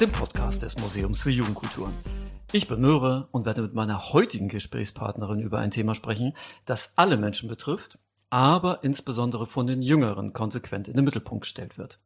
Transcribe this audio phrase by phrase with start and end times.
[0.00, 1.92] dem Podcast des Museums für Jugendkulturen.
[2.52, 6.36] Ich bin Möhre und werde mit meiner heutigen Gesprächspartnerin über ein Thema sprechen,
[6.66, 11.98] das alle Menschen betrifft, aber insbesondere von den Jüngeren konsequent in den Mittelpunkt gestellt wird.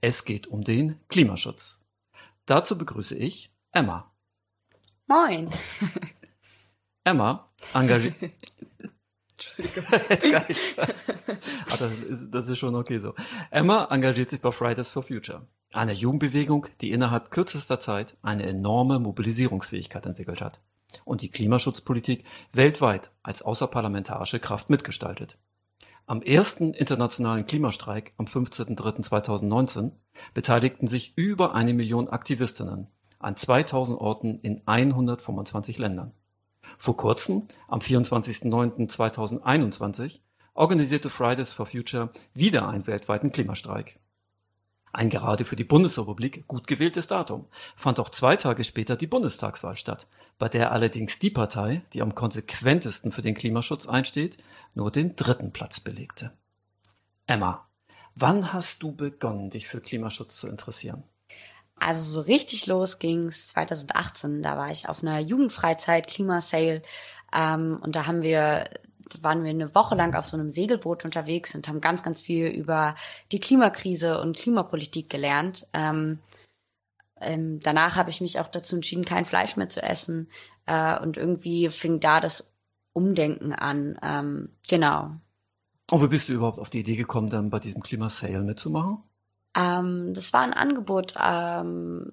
[0.00, 1.80] Es geht um den Klimaschutz.
[2.46, 4.12] Dazu begrüße ich Emma.
[5.08, 5.50] Moin.
[7.02, 8.14] Emma engagiert.
[10.08, 10.76] Jetzt gar nicht.
[11.78, 13.14] Das, ist, das ist schon okay so.
[13.50, 18.98] Emma engagiert sich bei Fridays for Future, einer Jugendbewegung, die innerhalb kürzester Zeit eine enorme
[18.98, 20.60] Mobilisierungsfähigkeit entwickelt hat
[21.04, 25.38] und die Klimaschutzpolitik weltweit als außerparlamentarische Kraft mitgestaltet.
[26.06, 29.92] Am ersten internationalen Klimastreik am 15.03.2019
[30.34, 36.12] beteiligten sich über eine Million Aktivistinnen an 2000 Orten in 125 Ländern.
[36.78, 40.20] Vor kurzem, am 24.09.2021,
[40.54, 43.98] organisierte Fridays for Future wieder einen weltweiten Klimastreik.
[44.94, 49.76] Ein gerade für die Bundesrepublik gut gewähltes Datum fand auch zwei Tage später die Bundestagswahl
[49.76, 50.06] statt,
[50.38, 54.38] bei der allerdings die Partei, die am konsequentesten für den Klimaschutz einsteht,
[54.74, 56.32] nur den dritten Platz belegte.
[57.26, 57.68] Emma,
[58.14, 61.02] wann hast du begonnen, dich für Klimaschutz zu interessieren?
[61.76, 64.42] Also so richtig los ging's 2018.
[64.42, 66.82] Da war ich auf einer Jugendfreizeit, Klimasale.
[67.32, 68.70] Ähm, und da haben wir,
[69.20, 72.46] waren wir eine Woche lang auf so einem Segelboot unterwegs und haben ganz, ganz viel
[72.46, 72.94] über
[73.32, 75.66] die Klimakrise und Klimapolitik gelernt.
[75.72, 76.20] Ähm,
[77.20, 80.28] ähm, danach habe ich mich auch dazu entschieden, kein Fleisch mehr zu essen.
[80.66, 82.52] Äh, und irgendwie fing da das
[82.92, 83.98] Umdenken an.
[84.02, 85.10] Ähm, genau.
[85.90, 89.02] Und wie bist du überhaupt auf die Idee gekommen, dann bei diesem Klimasale mitzumachen?
[89.56, 92.12] Ähm, das war ein Angebot ähm,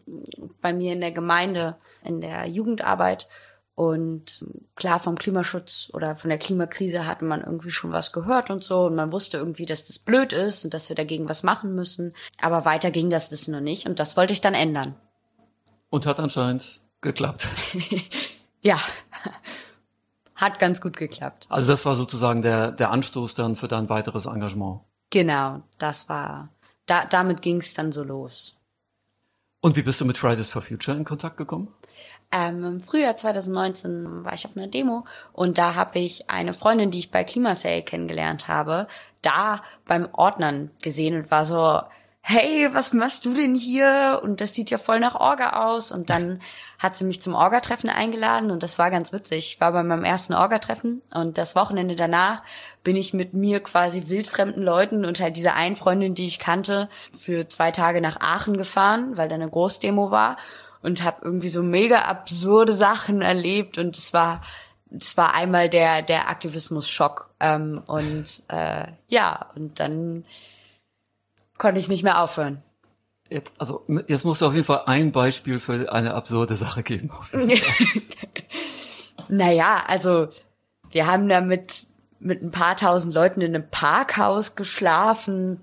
[0.61, 3.27] bei mir in der Gemeinde, in der Jugendarbeit.
[3.73, 4.45] Und
[4.75, 8.85] klar, vom Klimaschutz oder von der Klimakrise hatte man irgendwie schon was gehört und so.
[8.85, 12.13] Und man wusste irgendwie, dass das blöd ist und dass wir dagegen was machen müssen.
[12.41, 13.87] Aber weiter ging das Wissen noch nicht.
[13.87, 14.95] Und das wollte ich dann ändern.
[15.89, 17.47] Und hat anscheinend geklappt.
[18.61, 18.79] ja,
[20.35, 21.47] hat ganz gut geklappt.
[21.49, 24.81] Also das war sozusagen der, der Anstoß dann für dein weiteres Engagement.
[25.09, 26.49] Genau, das war
[26.91, 28.57] da, damit ging es dann so los.
[29.61, 31.73] Und wie bist du mit Fridays for Future in Kontakt gekommen?
[32.33, 36.91] Ähm, Im Frühjahr 2019 war ich auf einer Demo und da habe ich eine Freundin,
[36.91, 38.87] die ich bei Klimasale kennengelernt habe,
[39.21, 41.81] da beim Ordnern gesehen und war so,
[42.21, 44.21] hey, was machst du denn hier?
[44.23, 45.91] Und das sieht ja voll nach Orga aus.
[45.91, 46.39] Und dann
[46.81, 49.53] hat sie mich zum Orga-Treffen eingeladen und das war ganz witzig.
[49.53, 52.41] Ich war bei meinem ersten Orga-Treffen und das Wochenende danach
[52.83, 56.89] bin ich mit mir quasi wildfremden Leuten und halt dieser einen Freundin, die ich kannte,
[57.13, 60.37] für zwei Tage nach Aachen gefahren, weil da eine Großdemo war
[60.81, 64.41] und habe irgendwie so mega absurde Sachen erlebt und es war
[64.89, 70.25] es war einmal der der Aktivismus-Schock ähm, und äh, ja und dann
[71.61, 72.63] konnte ich nicht mehr aufhören.
[73.29, 77.11] Jetzt, also, jetzt musst du auf jeden Fall ein Beispiel für eine absurde Sache geben.
[79.29, 80.27] naja, also,
[80.89, 81.85] wir haben da mit,
[82.19, 85.61] mit ein paar tausend Leuten in einem Parkhaus geschlafen.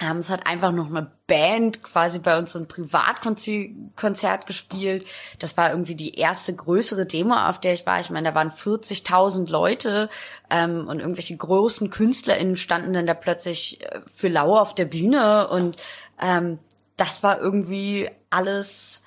[0.00, 5.06] Ähm, es hat einfach noch eine Band quasi bei uns so ein Privatkonzert gespielt.
[5.38, 8.00] Das war irgendwie die erste größere Demo, auf der ich war.
[8.00, 10.10] Ich meine, da waren 40.000 Leute
[10.50, 15.48] ähm, und irgendwelche großen KünstlerInnen standen dann da plötzlich äh, für lau auf der Bühne
[15.48, 15.76] und
[16.20, 16.58] ähm,
[16.96, 19.04] das war irgendwie alles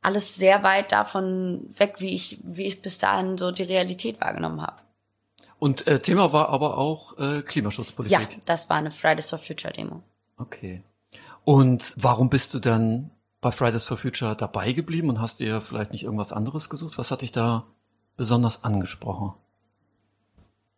[0.00, 4.62] alles sehr weit davon weg, wie ich wie ich bis dahin so die Realität wahrgenommen
[4.62, 4.76] habe.
[5.58, 8.18] Und äh, Thema war aber auch äh, Klimaschutzpolitik.
[8.18, 10.02] Ja, das war eine Fridays for Future Demo.
[10.38, 10.82] Okay.
[11.44, 13.10] Und warum bist du dann
[13.40, 16.98] bei Fridays for Future dabei geblieben und hast dir vielleicht nicht irgendwas anderes gesucht?
[16.98, 17.66] Was hat dich da
[18.16, 19.34] besonders angesprochen?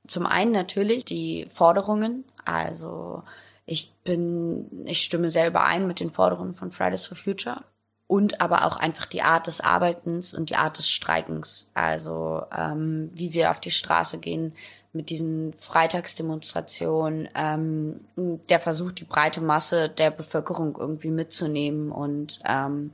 [0.07, 2.25] Zum einen natürlich die Forderungen.
[2.45, 3.23] Also
[3.67, 7.65] ich bin, ich stimme selber ein mit den Forderungen von Fridays for Future
[8.11, 11.71] und aber auch einfach die Art des Arbeitens und die Art des Streikens.
[11.75, 14.53] Also ähm, wie wir auf die Straße gehen
[14.93, 22.91] mit diesen Freitagsdemonstrationen, ähm, der Versuch, die breite Masse der Bevölkerung irgendwie mitzunehmen und ähm,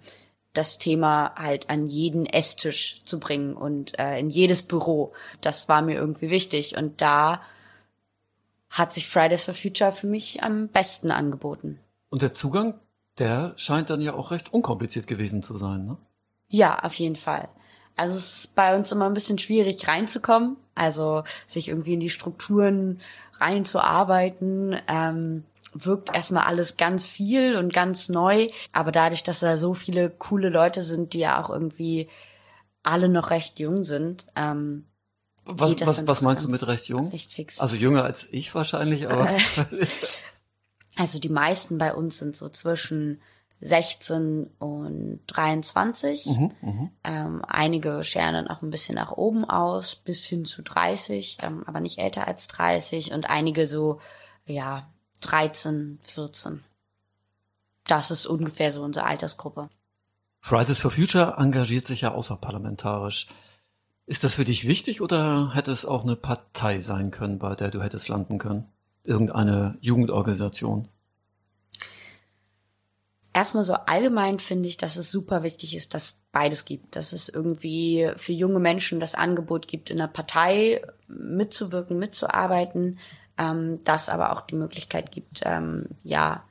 [0.52, 5.14] das Thema halt an jeden Esstisch zu bringen und äh, in jedes Büro.
[5.40, 6.76] Das war mir irgendwie wichtig.
[6.76, 7.40] Und da
[8.68, 11.78] hat sich Fridays for Future für mich am besten angeboten.
[12.10, 12.74] Und der Zugang
[13.18, 15.96] der scheint dann ja auch recht unkompliziert gewesen zu sein, ne?
[16.48, 17.48] Ja, auf jeden Fall.
[17.96, 22.10] Also es ist bei uns immer ein bisschen schwierig reinzukommen, also sich irgendwie in die
[22.10, 23.00] Strukturen
[23.38, 24.76] reinzuarbeiten.
[24.86, 30.08] Ähm, wirkt erstmal alles ganz viel und ganz neu, aber dadurch, dass da so viele
[30.08, 32.08] coole Leute sind, die ja auch irgendwie
[32.82, 34.86] alle noch recht jung sind, ähm,
[35.48, 37.10] was, was, was meinst du mit recht jung?
[37.10, 37.60] Recht fix.
[37.60, 39.28] Also jünger als ich wahrscheinlich, aber.
[40.96, 43.20] Also die meisten bei uns sind so zwischen
[43.60, 46.26] 16 und 23.
[46.26, 46.90] Mhm, mh.
[47.04, 51.64] ähm, einige scheren dann auch ein bisschen nach oben aus, bis hin zu 30, ähm,
[51.66, 54.00] aber nicht älter als 30 und einige so,
[54.44, 54.88] ja,
[55.20, 56.64] 13, 14.
[57.87, 59.70] Das ist ungefähr so unsere Altersgruppe.
[60.40, 63.28] Fridays for Future engagiert sich ja außerparlamentarisch.
[64.06, 67.70] Ist das für dich wichtig oder hätte es auch eine Partei sein können, bei der
[67.70, 68.70] du hättest landen können?
[69.06, 70.88] Irgendeine Jugendorganisation?
[73.36, 76.96] erstmal so allgemein finde ich, dass es super wichtig ist, dass beides gibt.
[76.96, 82.98] Dass es irgendwie für junge Menschen das Angebot gibt, in der Partei mitzuwirken, mitzuarbeiten,
[83.36, 86.44] ähm, dass aber auch die Möglichkeit gibt, ähm, ja,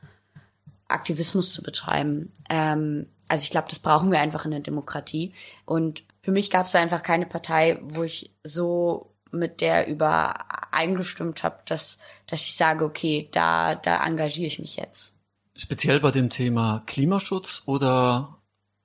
[0.87, 2.31] Aktivismus zu betreiben.
[2.51, 5.33] Ähm, also ich glaube, das brauchen wir einfach in der Demokratie.
[5.65, 11.59] Und für mich gab es einfach keine Partei, wo ich so mit der übereingestimmt habe,
[11.65, 15.13] dass, dass ich sage, okay, da, da engagiere ich mich jetzt.
[15.55, 18.39] Speziell bei dem Thema Klimaschutz oder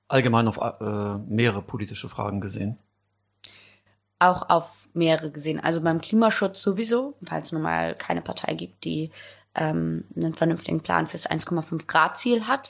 [0.08, 2.78] allgemein auf äh, mehrere politische Fragen gesehen?
[4.18, 5.60] Auch auf mehrere gesehen.
[5.60, 9.10] Also beim Klimaschutz sowieso, weil es nun mal keine Partei gibt, die
[9.54, 12.68] ähm, einen vernünftigen Plan fürs 1,5 Grad Ziel hat.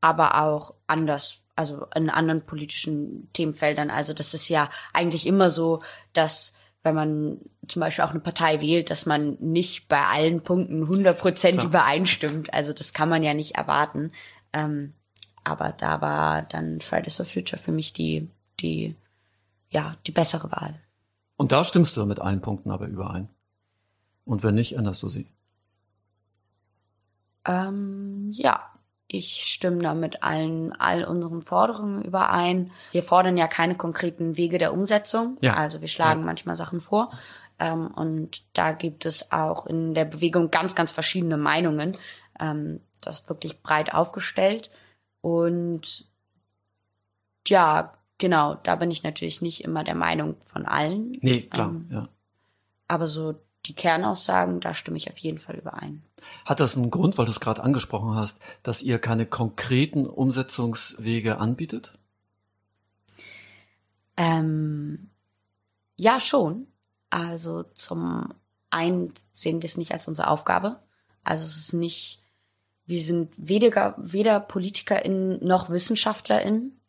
[0.00, 3.90] Aber auch anders, also in anderen politischen Themenfeldern.
[3.90, 5.82] Also das ist ja eigentlich immer so,
[6.12, 10.82] dass wenn man zum Beispiel auch eine Partei wählt, dass man nicht bei allen Punkten
[10.82, 12.54] 100 Prozent übereinstimmt.
[12.54, 14.12] Also das kann man ja nicht erwarten.
[14.52, 14.94] Ähm,
[15.42, 18.28] aber da war dann Fridays for Future für mich die,
[18.60, 18.94] die,
[19.70, 20.78] ja, die bessere Wahl.
[21.36, 23.28] Und da stimmst du mit allen Punkten aber überein.
[24.24, 25.26] Und wenn nicht, änderst du sie?
[27.44, 28.67] Ähm, ja,
[29.10, 32.70] ich stimme da mit allen, all unseren Forderungen überein.
[32.92, 35.38] Wir fordern ja keine konkreten Wege der Umsetzung.
[35.40, 35.54] Ja.
[35.54, 36.26] Also wir schlagen ja.
[36.26, 37.10] manchmal Sachen vor.
[37.58, 41.96] Ähm, und da gibt es auch in der Bewegung ganz, ganz verschiedene Meinungen.
[42.38, 44.70] Ähm, das ist wirklich breit aufgestellt.
[45.22, 46.06] Und
[47.46, 51.12] ja, genau, da bin ich natürlich nicht immer der Meinung von allen.
[51.22, 52.08] Nee, klar, ähm, ja.
[52.88, 53.34] Aber so
[53.68, 56.02] die Kernaussagen, da stimme ich auf jeden Fall überein.
[56.44, 61.38] Hat das einen Grund, weil du es gerade angesprochen hast, dass ihr keine konkreten Umsetzungswege
[61.38, 61.98] anbietet?
[64.16, 65.10] Ähm,
[65.96, 66.66] ja, schon.
[67.10, 68.34] Also zum
[68.70, 70.80] einen sehen wir es nicht als unsere Aufgabe.
[71.22, 72.22] Also es ist nicht,
[72.86, 76.80] wir sind weder, weder PolitikerInnen noch WissenschaftlerInnen,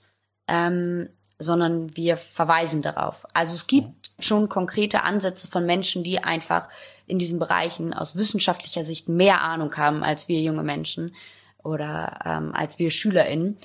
[0.47, 3.25] ähm, sondern wir verweisen darauf.
[3.33, 6.69] Also es gibt schon konkrete Ansätze von Menschen, die einfach
[7.05, 11.15] in diesen Bereichen aus wissenschaftlicher Sicht mehr Ahnung haben als wir junge Menschen
[11.63, 13.57] oder ähm, als wir SchülerInnen.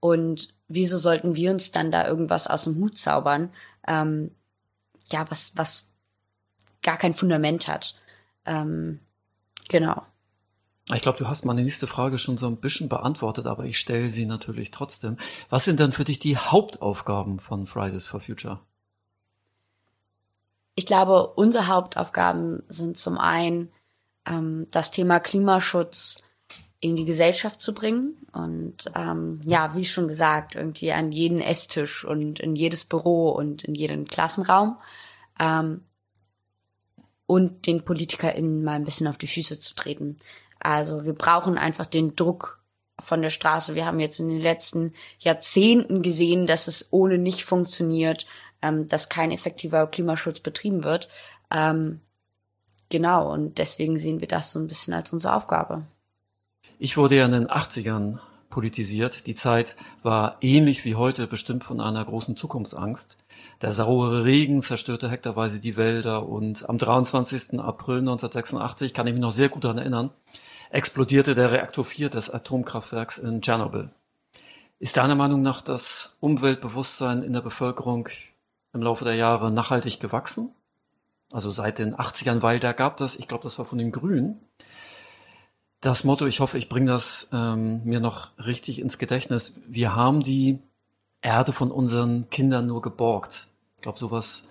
[0.00, 3.50] Und wieso sollten wir uns dann da irgendwas aus dem Hut zaubern,
[3.86, 4.32] ähm,
[5.10, 5.94] ja, was, was
[6.82, 7.94] gar kein Fundament hat.
[8.44, 9.00] Ähm,
[9.68, 10.02] genau.
[10.92, 14.10] Ich glaube, du hast meine nächste Frage schon so ein bisschen beantwortet, aber ich stelle
[14.10, 15.16] sie natürlich trotzdem.
[15.48, 18.60] Was sind dann für dich die Hauptaufgaben von Fridays for Future?
[20.74, 23.70] Ich glaube, unsere Hauptaufgaben sind zum einen,
[24.26, 26.22] ähm, das Thema Klimaschutz
[26.80, 32.04] in die Gesellschaft zu bringen und ähm, ja, wie schon gesagt, irgendwie an jeden Esstisch
[32.04, 34.78] und in jedes Büro und in jeden Klassenraum
[35.38, 35.84] ähm,
[37.26, 40.16] und den PolitikerInnen mal ein bisschen auf die Füße zu treten.
[40.58, 42.60] Also wir brauchen einfach den Druck
[42.98, 43.74] von der Straße.
[43.74, 48.26] Wir haben jetzt in den letzten Jahrzehnten gesehen, dass es ohne nicht funktioniert,
[48.62, 51.08] ähm, dass kein effektiver Klimaschutz betrieben wird.
[51.50, 52.00] Ähm,
[52.88, 55.82] genau, und deswegen sehen wir das so ein bisschen als unsere Aufgabe.
[56.78, 59.26] Ich wurde ja in den 80ern politisiert.
[59.26, 63.18] Die Zeit war ähnlich wie heute bestimmt von einer großen Zukunftsangst.
[63.60, 67.60] Der saure Regen zerstörte hektarweise die Wälder und am 23.
[67.60, 70.10] April 1986 kann ich mich noch sehr gut daran erinnern,
[70.70, 73.90] explodierte der Reaktor 4 des Atomkraftwerks in Tschernobyl.
[74.78, 78.08] Ist deiner Meinung nach das Umweltbewusstsein in der Bevölkerung
[78.72, 80.54] im Laufe der Jahre nachhaltig gewachsen?
[81.32, 84.40] Also seit den 80ern, weil da gab das, ich glaube, das war von den Grünen,
[85.82, 89.54] das Motto, ich hoffe, ich bringe das ähm, mir noch richtig ins Gedächtnis.
[89.66, 90.60] Wir haben die
[91.22, 93.48] Erde von unseren Kindern nur geborgt.
[93.76, 94.44] Ich glaube, sowas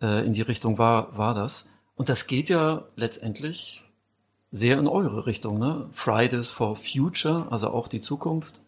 [0.00, 1.68] äh, in die Richtung war, war das.
[1.96, 3.82] Und das geht ja letztendlich
[4.52, 5.88] sehr in eure Richtung, ne?
[5.90, 8.60] Fridays for Future, also auch die Zukunft.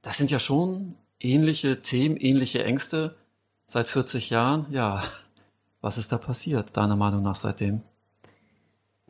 [0.00, 3.14] Das sind ja schon ähnliche Themen, ähnliche Ängste
[3.66, 4.66] seit 40 Jahren.
[4.70, 5.04] Ja,
[5.80, 7.82] was ist da passiert, deiner Meinung nach seitdem?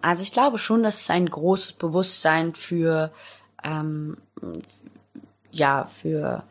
[0.03, 3.13] Also ich glaube schon, dass es ein großes Bewusstsein für,
[3.63, 4.19] ähm,
[5.51, 6.45] ja, für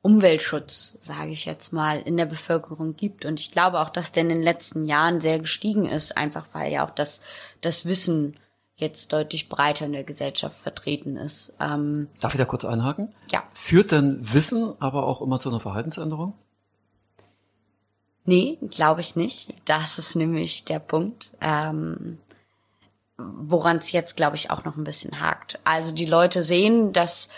[0.00, 3.24] Umweltschutz, sage ich jetzt mal, in der Bevölkerung gibt.
[3.24, 6.72] Und ich glaube auch, dass der in den letzten Jahren sehr gestiegen ist, einfach weil
[6.72, 7.20] ja auch das,
[7.60, 8.34] das Wissen
[8.74, 11.54] jetzt deutlich breiter in der Gesellschaft vertreten ist.
[11.60, 13.14] Ähm, Darf ich da kurz einhaken?
[13.30, 13.44] Ja.
[13.54, 16.34] Führt denn Wissen aber auch immer zu einer Verhaltensänderung?
[18.24, 19.54] Nee, glaube ich nicht.
[19.64, 22.18] Das ist nämlich der Punkt, ähm,
[23.16, 25.58] woran es jetzt, glaube ich, auch noch ein bisschen hakt.
[25.64, 27.28] Also die Leute sehen, dass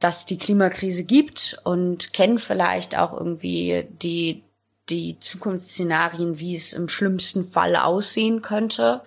[0.00, 4.42] dass die Klimakrise gibt und kennen vielleicht auch irgendwie die
[4.90, 9.00] die Zukunftsszenarien, wie es im schlimmsten Fall aussehen könnte.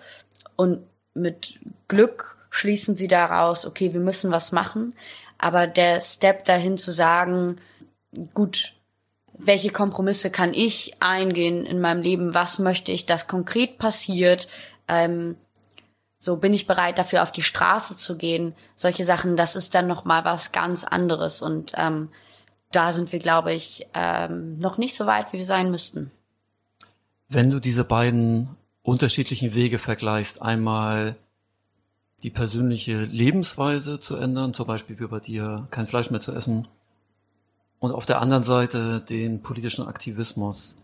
[0.56, 0.80] Und
[1.14, 4.94] mit Glück schließen sie daraus, okay, wir müssen was machen.
[5.38, 7.60] Aber der Step dahin zu sagen,
[8.34, 8.74] gut,
[9.38, 12.34] welche Kompromisse kann ich eingehen in meinem Leben?
[12.34, 14.48] Was möchte ich, dass konkret passiert?
[14.88, 15.36] Ähm,
[16.18, 18.54] so bin ich bereit dafür auf die Straße zu gehen.
[18.74, 22.08] Solche Sachen, das ist dann noch mal was ganz anderes und ähm,
[22.72, 26.10] da sind wir, glaube ich, ähm, noch nicht so weit, wie wir sein müssten.
[27.28, 28.50] Wenn du diese beiden
[28.82, 31.16] unterschiedlichen Wege vergleichst, einmal
[32.22, 36.66] die persönliche Lebensweise zu ändern, zum Beispiel wie bei dir kein Fleisch mehr zu essen,
[37.80, 40.76] und auf der anderen Seite den politischen Aktivismus.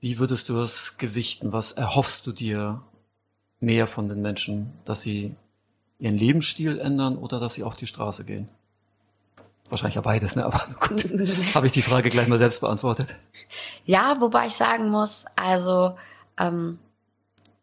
[0.00, 1.52] Wie würdest du das gewichten?
[1.52, 2.82] Was erhoffst du dir
[3.60, 5.34] mehr von den Menschen, dass sie
[5.98, 8.48] ihren Lebensstil ändern oder dass sie auf die Straße gehen?
[9.68, 10.44] Wahrscheinlich ja beides, ne?
[10.44, 11.04] Aber gut,
[11.54, 13.14] habe ich die Frage gleich mal selbst beantwortet.
[13.84, 15.96] Ja, wobei ich sagen muss, also
[16.38, 16.78] ähm,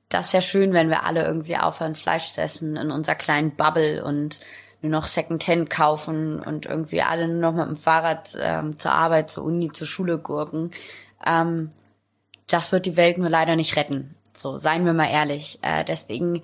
[0.10, 3.56] das ist ja schön, wenn wir alle irgendwie aufhören, Fleisch zu essen in unserer kleinen
[3.56, 4.40] Bubble und
[4.88, 9.44] noch Secondhand kaufen und irgendwie alle nur noch mit dem Fahrrad ähm, zur Arbeit, zur
[9.44, 10.72] Uni, zur Schule gurken.
[11.26, 11.72] Ähm,
[12.48, 14.16] das wird die Welt nur leider nicht retten.
[14.34, 15.60] So, seien wir mal ehrlich.
[15.62, 16.44] Äh, deswegen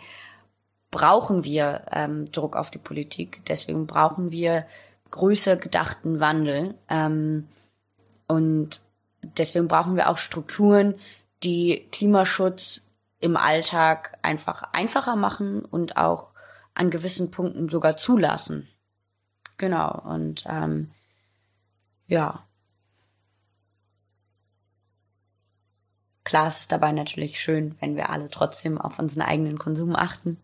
[0.91, 3.41] brauchen wir ähm, Druck auf die Politik.
[3.47, 4.65] Deswegen brauchen wir
[5.11, 6.75] größer gedachten Wandel.
[6.89, 7.47] Ähm,
[8.27, 8.81] und
[9.21, 10.95] deswegen brauchen wir auch Strukturen,
[11.43, 16.32] die Klimaschutz im Alltag einfach einfacher machen und auch
[16.73, 18.67] an gewissen Punkten sogar zulassen.
[19.57, 20.91] Genau, und ähm,
[22.07, 22.45] ja.
[26.23, 30.37] Klar ist es dabei natürlich schön, wenn wir alle trotzdem auf unseren eigenen Konsum achten.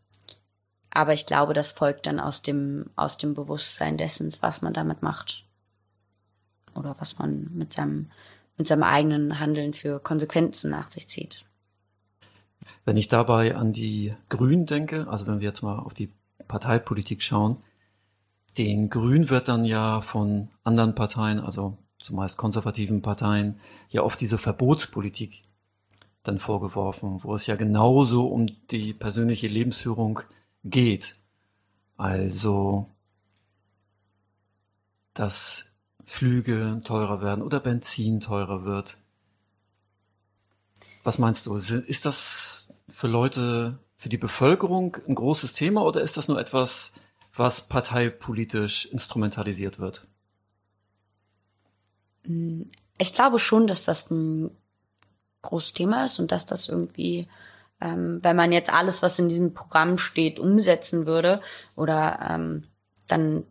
[0.91, 5.01] Aber ich glaube, das folgt dann aus dem, aus dem Bewusstsein dessen, was man damit
[5.01, 5.45] macht.
[6.75, 8.11] Oder was man mit seinem,
[8.57, 11.45] mit seinem eigenen Handeln für Konsequenzen nach sich zieht.
[12.85, 16.11] Wenn ich dabei an die Grünen denke, also wenn wir jetzt mal auf die
[16.47, 17.57] Parteipolitik schauen,
[18.57, 24.37] den Grünen wird dann ja von anderen Parteien, also zumeist konservativen Parteien, ja oft diese
[24.37, 25.43] Verbotspolitik
[26.23, 30.21] dann vorgeworfen, wo es ja genauso um die persönliche Lebensführung
[30.63, 31.15] geht.
[31.97, 32.87] Also,
[35.13, 35.65] dass
[36.05, 38.97] Flüge teurer werden oder Benzin teurer wird.
[41.03, 41.55] Was meinst du?
[41.55, 46.93] Ist das für Leute für die Bevölkerung ein großes Thema oder ist das nur etwas,
[47.35, 50.07] was parteipolitisch instrumentalisiert wird?
[52.97, 54.51] Ich glaube schon, dass das ein
[55.41, 57.27] großes Thema ist und dass das irgendwie,
[57.81, 61.41] ähm, wenn man jetzt alles, was in diesem Programm steht, umsetzen würde
[61.75, 62.63] oder ähm,
[63.07, 63.43] dann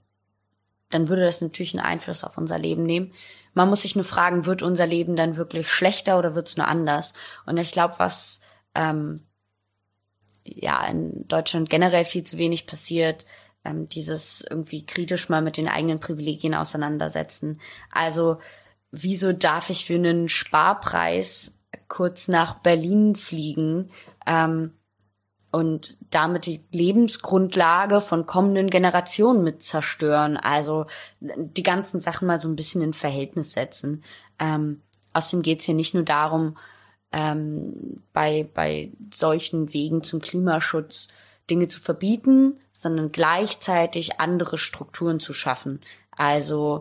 [0.89, 3.13] dann würde das natürlich einen Einfluss auf unser Leben nehmen.
[3.53, 6.67] Man muss sich nur fragen, wird unser Leben dann wirklich schlechter oder wird es nur
[6.67, 7.13] anders?
[7.45, 8.41] Und ich glaube, was
[8.75, 9.28] ähm,
[10.57, 13.27] ja in Deutschland generell viel zu wenig passiert.
[13.65, 17.61] Ähm, dieses irgendwie kritisch mal mit den eigenen Privilegien auseinandersetzen.
[17.91, 18.39] Also
[18.91, 23.91] wieso darf ich für einen Sparpreis kurz nach Berlin fliegen
[24.27, 24.73] ähm,
[25.51, 30.37] und damit die Lebensgrundlage von kommenden Generationen mit zerstören?
[30.37, 30.87] Also
[31.21, 34.05] die ganzen Sachen mal so ein bisschen in Verhältnis setzen.
[34.39, 36.57] Ähm, außerdem geht es hier nicht nur darum,
[37.13, 41.09] ähm, bei, bei solchen Wegen zum Klimaschutz
[41.49, 45.81] Dinge zu verbieten, sondern gleichzeitig andere Strukturen zu schaffen.
[46.11, 46.81] Also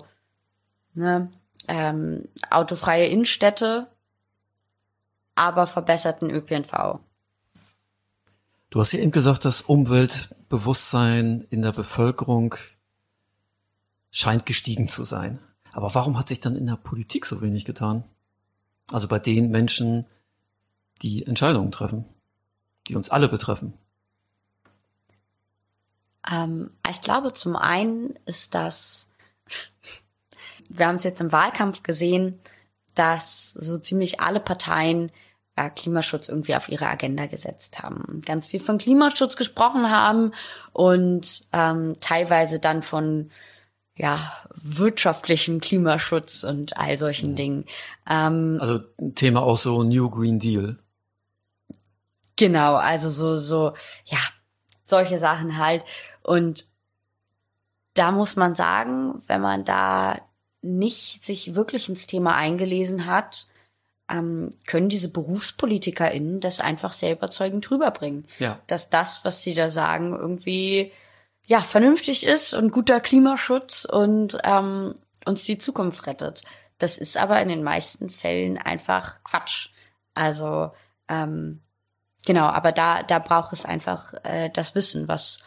[0.93, 1.31] ne,
[1.67, 3.87] ähm, autofreie Innenstädte,
[5.35, 6.99] aber verbesserten ÖPNV.
[8.69, 12.55] Du hast ja eben gesagt, das Umweltbewusstsein in der Bevölkerung
[14.11, 15.39] scheint gestiegen zu sein.
[15.71, 18.03] Aber warum hat sich dann in der Politik so wenig getan?
[18.91, 20.05] Also bei den Menschen,
[20.99, 22.05] die Entscheidungen treffen,
[22.87, 23.73] die uns alle betreffen?
[26.29, 29.09] Ähm, ich glaube, zum einen ist das,
[30.69, 32.39] wir haben es jetzt im Wahlkampf gesehen,
[32.95, 35.11] dass so ziemlich alle Parteien
[35.55, 38.21] ja, Klimaschutz irgendwie auf ihre Agenda gesetzt haben.
[38.25, 40.31] Ganz viel von Klimaschutz gesprochen haben
[40.71, 43.31] und ähm, teilweise dann von
[43.95, 47.65] ja, wirtschaftlichem Klimaschutz und all solchen Dingen.
[48.07, 48.79] Ähm, also
[49.15, 50.77] Thema auch so New Green Deal.
[52.37, 53.73] Genau, also so, so,
[54.05, 54.19] ja,
[54.83, 55.83] solche Sachen halt.
[56.23, 56.65] Und
[57.93, 60.21] da muss man sagen, wenn man da
[60.61, 63.47] nicht sich wirklich ins Thema eingelesen hat,
[64.09, 68.25] ähm, können diese BerufspolitikerInnen das einfach sehr überzeugend rüberbringen.
[68.39, 68.59] Ja.
[68.67, 70.91] Dass das, was sie da sagen, irgendwie
[71.45, 76.43] ja vernünftig ist und guter Klimaschutz und ähm, uns die Zukunft rettet.
[76.77, 79.69] Das ist aber in den meisten Fällen einfach Quatsch.
[80.13, 80.71] Also
[81.07, 81.61] ähm,
[82.27, 85.39] genau, aber da da braucht es einfach äh, das Wissen, was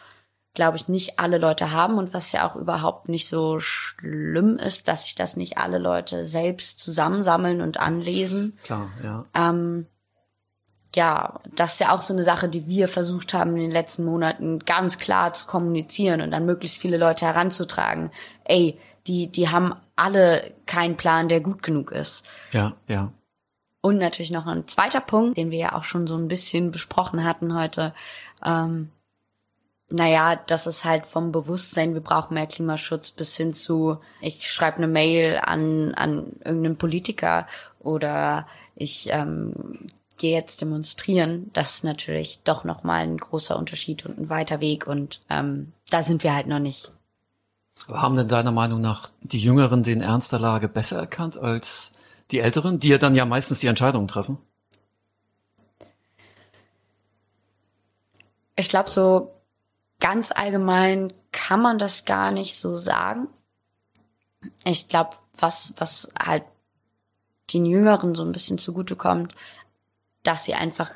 [0.53, 4.87] glaube ich, nicht alle Leute haben und was ja auch überhaupt nicht so schlimm ist,
[4.87, 8.57] dass sich das nicht alle Leute selbst zusammensammeln und anlesen.
[8.63, 9.23] Klar, ja.
[9.33, 9.85] Ähm,
[10.93, 14.03] ja, das ist ja auch so eine Sache, die wir versucht haben in den letzten
[14.03, 18.11] Monaten ganz klar zu kommunizieren und an möglichst viele Leute heranzutragen.
[18.43, 22.27] Ey, die, die haben alle keinen Plan, der gut genug ist.
[22.51, 23.13] Ja, ja.
[23.81, 27.23] Und natürlich noch ein zweiter Punkt, den wir ja auch schon so ein bisschen besprochen
[27.23, 27.93] hatten heute.
[28.43, 28.89] Ähm,
[29.89, 34.77] naja, das ist halt vom Bewusstsein, wir brauchen mehr Klimaschutz bis hin zu, ich schreibe
[34.77, 37.47] eine Mail an, an irgendeinen Politiker
[37.79, 39.53] oder ich ähm,
[40.17, 41.49] gehe jetzt demonstrieren.
[41.53, 46.03] Das ist natürlich doch nochmal ein großer Unterschied und ein weiter Weg und ähm, da
[46.03, 46.91] sind wir halt noch nicht.
[47.87, 51.93] Haben denn deiner Meinung nach die Jüngeren den Ernst der Lage besser erkannt als
[52.31, 54.37] die Älteren, die ja dann ja meistens die Entscheidungen treffen?
[58.55, 59.31] Ich glaube, so
[59.99, 63.27] ganz allgemein kann man das gar nicht so sagen.
[64.65, 66.43] Ich glaube, was, was halt
[67.53, 69.33] den Jüngeren so ein bisschen zugutekommt,
[70.23, 70.91] dass sie einfach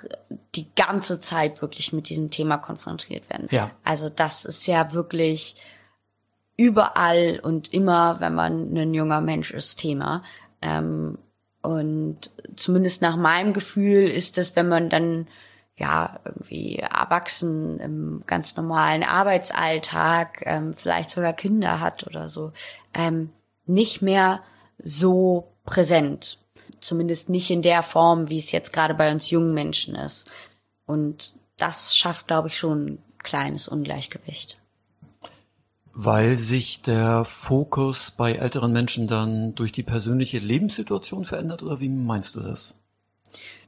[0.54, 3.48] die ganze Zeit wirklich mit diesem Thema konfrontiert werden.
[3.52, 3.72] Ja.
[3.84, 5.56] Also das ist ja wirklich
[6.58, 10.24] überall und immer, wenn man ein junger Mensch ist, Thema.
[10.62, 11.18] Ähm,
[11.66, 15.28] und zumindest nach meinem Gefühl ist es, wenn man dann
[15.78, 22.54] ja, irgendwie erwachsen im ganz normalen Arbeitsalltag, ähm, vielleicht sogar Kinder hat oder so,
[22.94, 23.32] ähm,
[23.66, 24.42] nicht mehr
[24.78, 26.40] so präsent.
[26.80, 30.32] Zumindest nicht in der Form, wie es jetzt gerade bei uns jungen Menschen ist.
[30.86, 34.58] Und das schafft, glaube ich, schon ein kleines Ungleichgewicht.
[35.98, 41.88] Weil sich der Fokus bei älteren Menschen dann durch die persönliche Lebenssituation verändert oder wie
[41.88, 42.78] meinst du das?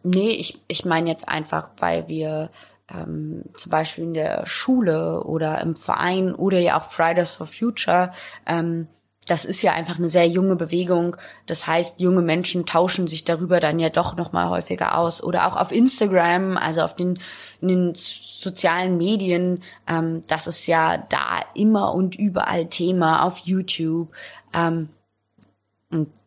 [0.03, 2.49] Nee, ich, ich meine jetzt einfach, weil wir
[2.93, 8.11] ähm, zum Beispiel in der Schule oder im Verein oder ja auch Fridays for Future,
[8.45, 8.87] ähm,
[9.27, 11.17] das ist ja einfach eine sehr junge Bewegung.
[11.45, 15.47] Das heißt, junge Menschen tauschen sich darüber dann ja doch noch mal häufiger aus oder
[15.47, 17.19] auch auf Instagram, also auf den,
[17.61, 19.63] in den sozialen Medien.
[19.87, 24.09] Ähm, das ist ja da immer und überall Thema auf YouTube.
[24.53, 24.89] Ähm,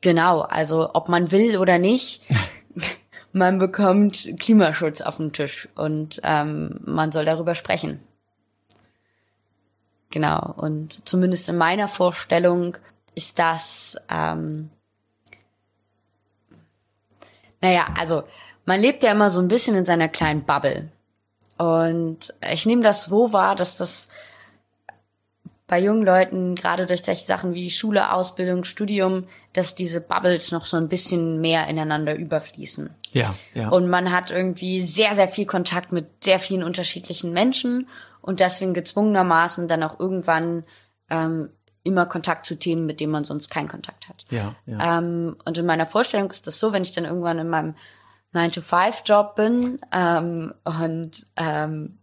[0.01, 2.23] genau, also ob man will oder nicht.
[3.33, 8.01] man bekommt Klimaschutz auf den Tisch und ähm, man soll darüber sprechen.
[10.11, 12.77] Genau, und zumindest in meiner Vorstellung
[13.15, 14.71] ist das, ähm,
[17.61, 18.25] naja, also
[18.65, 20.89] man lebt ja immer so ein bisschen in seiner kleinen Bubble.
[21.59, 24.09] Und ich nehme das so wahr, dass das
[25.71, 30.65] bei jungen Leuten, gerade durch solche Sachen wie Schule, Ausbildung, Studium, dass diese Bubbles noch
[30.65, 32.91] so ein bisschen mehr ineinander überfließen.
[33.13, 33.69] Ja, ja.
[33.69, 37.87] Und man hat irgendwie sehr, sehr viel Kontakt mit sehr vielen unterschiedlichen Menschen
[38.23, 40.65] und deswegen gezwungenermaßen dann auch irgendwann
[41.09, 41.51] ähm,
[41.83, 44.25] immer Kontakt zu Themen, mit denen man sonst keinen Kontakt hat.
[44.31, 44.99] Ja, ja.
[44.99, 47.75] Ähm, und in meiner Vorstellung ist das so, wenn ich dann irgendwann in meinem
[48.35, 51.99] 9-to-5-Job bin ähm, und ähm,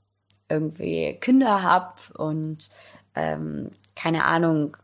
[0.50, 2.70] irgendwie Kinder hab und
[3.16, 4.78] ähm, keine Ahnung,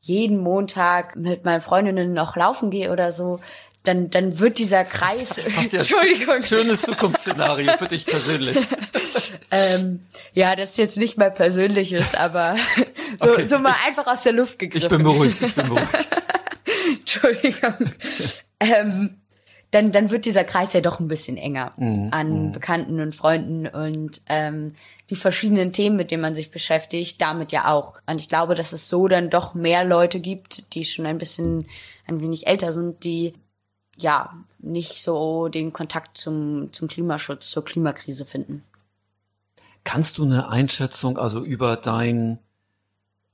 [0.00, 3.40] jeden Montag mit meinen Freundinnen noch laufen gehe oder so,
[3.84, 5.40] dann, dann wird dieser Kreis.
[5.56, 6.42] Hast Entschuldigung.
[6.42, 8.58] Schönes Zukunftsszenario für dich persönlich.
[9.50, 12.56] ähm, ja, das ist jetzt nicht mal persönliches, aber
[13.20, 13.46] so, okay.
[13.46, 14.86] so mal ich, einfach aus der Luft gegriffen.
[14.86, 15.88] Ich bin beruhigt, ich bin beruhigt.
[17.00, 17.74] Entschuldigung.
[18.60, 19.16] ähm,
[19.72, 22.08] dann, dann wird dieser Kreis ja doch ein bisschen enger mhm.
[22.12, 22.52] an mhm.
[22.52, 24.74] Bekannten und Freunden und ähm,
[25.10, 27.94] die verschiedenen Themen, mit denen man sich beschäftigt, damit ja auch.
[28.06, 31.66] Und ich glaube, dass es so dann doch mehr Leute gibt, die schon ein bisschen,
[32.06, 33.32] ein wenig älter sind, die
[33.96, 38.64] ja nicht so den Kontakt zum, zum Klimaschutz, zur Klimakrise finden.
[39.84, 42.38] Kannst du eine Einschätzung also über dein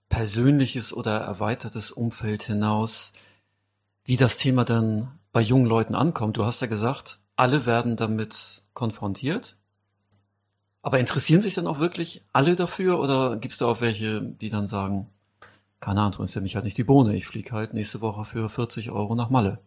[0.08, 3.12] persönliches oder erweitertes Umfeld hinaus,
[4.04, 6.36] wie das Thema dann bei jungen Leuten ankommt.
[6.36, 9.56] Du hast ja gesagt, alle werden damit konfrontiert.
[10.80, 14.68] Aber interessieren sich dann auch wirklich alle dafür oder gibst du auch welche, die dann
[14.68, 15.08] sagen,
[15.80, 18.48] keine Ahnung, ist ja mich halt nicht die Bohne, ich fliege halt nächste Woche für
[18.48, 19.58] 40 Euro nach Malle.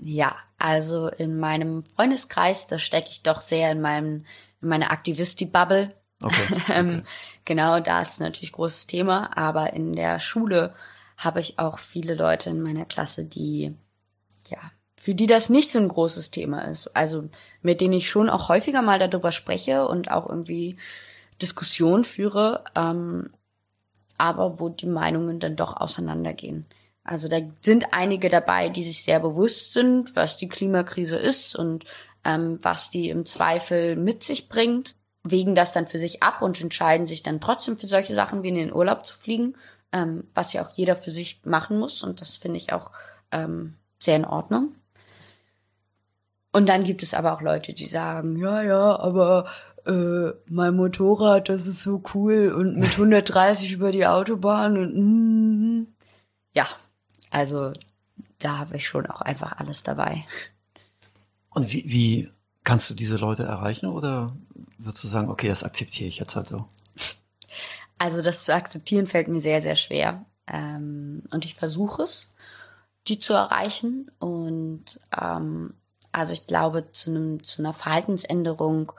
[0.00, 4.24] Ja, also in meinem Freundeskreis, da stecke ich doch sehr in meinem
[4.62, 5.94] in meiner Aktivisti-Bubble.
[6.22, 6.62] Okay.
[6.68, 7.02] Ähm, okay.
[7.44, 10.74] genau, da ist natürlich großes Thema, aber in der Schule
[11.16, 13.74] habe ich auch viele Leute in meiner Klasse, die,
[14.48, 14.58] ja,
[14.98, 16.88] für die das nicht so ein großes Thema ist.
[16.96, 17.28] Also
[17.62, 20.76] mit denen ich schon auch häufiger mal darüber spreche und auch irgendwie
[21.40, 23.30] Diskussion führe, ähm,
[24.18, 26.66] aber wo die Meinungen dann doch auseinandergehen.
[27.06, 31.84] Also da sind einige dabei, die sich sehr bewusst sind, was die Klimakrise ist und
[32.24, 36.60] ähm, was die im Zweifel mit sich bringt, wägen das dann für sich ab und
[36.60, 39.54] entscheiden sich dann trotzdem für solche Sachen wie in den Urlaub zu fliegen,
[39.92, 42.90] ähm, was ja auch jeder für sich machen muss und das finde ich auch
[43.30, 44.74] ähm, sehr in Ordnung.
[46.52, 49.46] Und dann gibt es aber auch Leute, die sagen, ja, ja, aber
[49.84, 55.86] äh, mein Motorrad, das ist so cool und mit 130 über die Autobahn und mm,
[56.52, 56.66] ja,
[57.36, 57.74] also
[58.38, 60.24] da habe ich schon auch einfach alles dabei.
[61.50, 62.30] Und wie, wie
[62.64, 64.34] kannst du diese Leute erreichen oder
[64.78, 66.64] würdest du sagen, okay, das akzeptiere ich jetzt halt so?
[67.98, 70.24] Also das zu akzeptieren fällt mir sehr, sehr schwer.
[70.46, 72.30] Ähm, und ich versuche es,
[73.06, 74.10] die zu erreichen.
[74.18, 75.74] Und ähm,
[76.12, 78.92] also ich glaube, zu, einem, zu einer Verhaltensänderung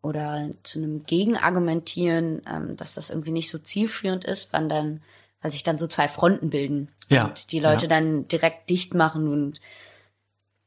[0.00, 5.02] oder zu einem Gegenargumentieren, ähm, dass das irgendwie nicht so zielführend ist, wann dann,
[5.40, 7.88] weil sich dann so zwei Fronten bilden Ja, und die Leute ja.
[7.88, 9.60] dann direkt dicht machen und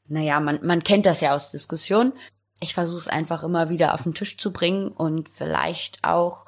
[0.07, 2.13] naja, man, man kennt das ja aus Diskussionen.
[2.59, 6.45] Ich versuche es einfach immer wieder auf den Tisch zu bringen und vielleicht auch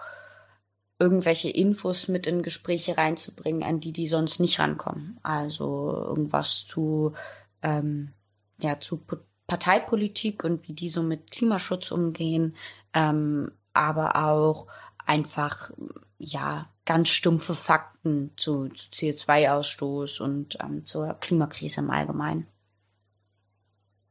[1.00, 5.20] irgendwelche Infos mit in Gespräche reinzubringen, an die die sonst nicht rankommen.
[5.24, 7.14] Also irgendwas zu
[7.62, 8.14] ähm,
[8.60, 9.04] ja zu
[9.48, 12.56] Parteipolitik und wie die so mit Klimaschutz umgehen,
[12.94, 14.68] ähm, aber auch
[15.06, 15.72] einfach
[16.18, 22.48] ja ganz stumpfe Fakten zu, zu CO2-Ausstoß und ähm, zur Klimakrise im Allgemeinen.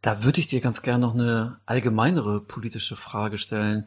[0.03, 3.87] Da würde ich dir ganz gerne noch eine allgemeinere politische Frage stellen.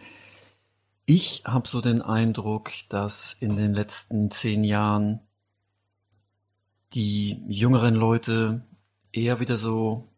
[1.05, 5.19] Ich habe so den Eindruck, dass in den letzten zehn Jahren
[6.93, 8.65] die jüngeren Leute
[9.11, 10.09] eher wieder so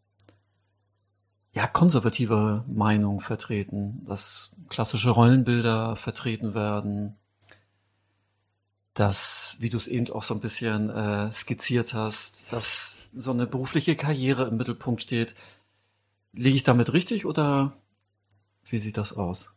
[1.51, 7.17] ja konservative Meinung vertreten, dass klassische Rollenbilder vertreten werden,
[8.99, 13.47] dass, wie du es eben auch so ein bisschen äh, skizziert hast, dass so eine
[13.47, 15.35] berufliche Karriere im Mittelpunkt steht.
[16.33, 17.71] Liege ich damit richtig oder
[18.65, 19.55] wie sieht das aus?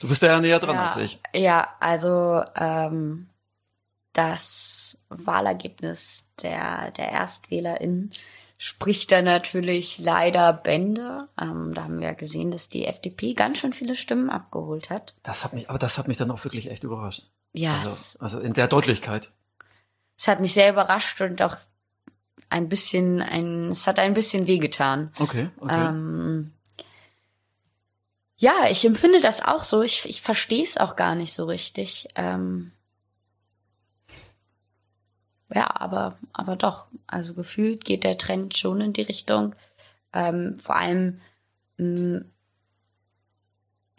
[0.00, 1.20] Du bist ja näher dran ja, als ich.
[1.34, 3.28] Ja, also ähm,
[4.14, 8.10] das Wahlergebnis der, der ErstwählerInnen
[8.62, 11.28] spricht da natürlich leider Bände.
[11.40, 15.14] Ähm, da haben wir ja gesehen, dass die FDP ganz schön viele Stimmen abgeholt hat.
[15.22, 17.24] Das hat mich, aber das hat mich dann auch wirklich echt überrascht.
[17.54, 19.30] Ja, Also, es, also in der Deutlichkeit.
[20.18, 21.56] es hat mich sehr überrascht und auch
[22.50, 25.10] ein bisschen, ein, es hat ein bisschen wehgetan.
[25.18, 25.86] Okay, okay.
[25.88, 26.52] Ähm,
[28.36, 29.80] ja, ich empfinde das auch so.
[29.80, 32.08] Ich, ich verstehe es auch gar nicht so richtig.
[32.14, 32.72] Ähm,
[35.52, 36.86] ja, aber, aber doch.
[37.06, 39.54] Also gefühlt geht der Trend schon in die Richtung.
[40.12, 41.20] Ähm, vor allem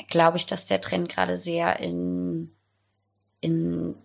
[0.07, 2.51] glaube ich, dass der Trend gerade sehr in,
[3.39, 3.95] in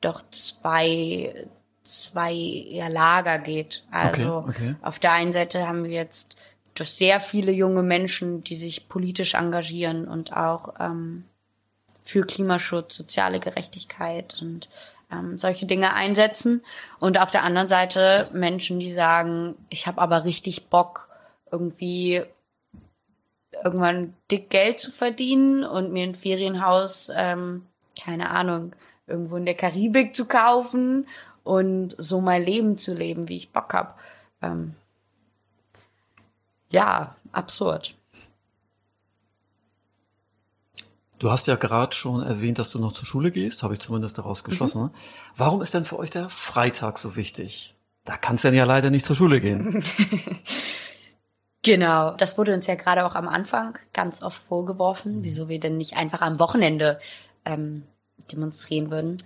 [0.00, 1.48] doch zwei,
[1.82, 3.84] zwei Lager geht.
[3.90, 4.74] Also okay, okay.
[4.82, 6.36] auf der einen Seite haben wir jetzt
[6.74, 11.24] durch sehr viele junge Menschen, die sich politisch engagieren und auch ähm,
[12.02, 14.68] für Klimaschutz, soziale Gerechtigkeit und
[15.14, 16.64] ähm, solche Dinge einsetzen.
[16.98, 21.08] Und auf der anderen Seite Menschen, die sagen, ich habe aber richtig Bock,
[21.50, 22.22] irgendwie
[23.62, 27.66] irgendwann dick Geld zu verdienen und mir ein Ferienhaus, ähm,
[28.02, 28.74] keine Ahnung,
[29.06, 31.06] irgendwo in der Karibik zu kaufen
[31.44, 33.98] und so mein Leben zu leben, wie ich Bock hab.
[34.42, 34.74] Ähm,
[36.70, 37.94] ja, absurd.
[41.24, 44.18] Du hast ja gerade schon erwähnt, dass du noch zur Schule gehst, habe ich zumindest
[44.18, 44.82] daraus geschlossen.
[44.82, 44.90] Mhm.
[45.34, 47.74] Warum ist denn für euch der Freitag so wichtig?
[48.04, 49.82] Da kannst du denn ja leider nicht zur Schule gehen.
[51.62, 55.78] Genau, das wurde uns ja gerade auch am Anfang ganz oft vorgeworfen, wieso wir denn
[55.78, 56.98] nicht einfach am Wochenende
[57.46, 57.84] ähm,
[58.30, 59.22] demonstrieren würden.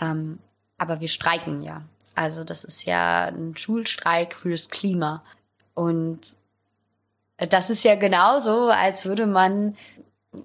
[0.00, 0.38] Ähm,
[0.78, 1.82] aber wir streiken ja.
[2.14, 5.24] Also das ist ja ein Schulstreik fürs Klima.
[5.74, 6.20] Und
[7.38, 9.76] das ist ja genauso, als würde man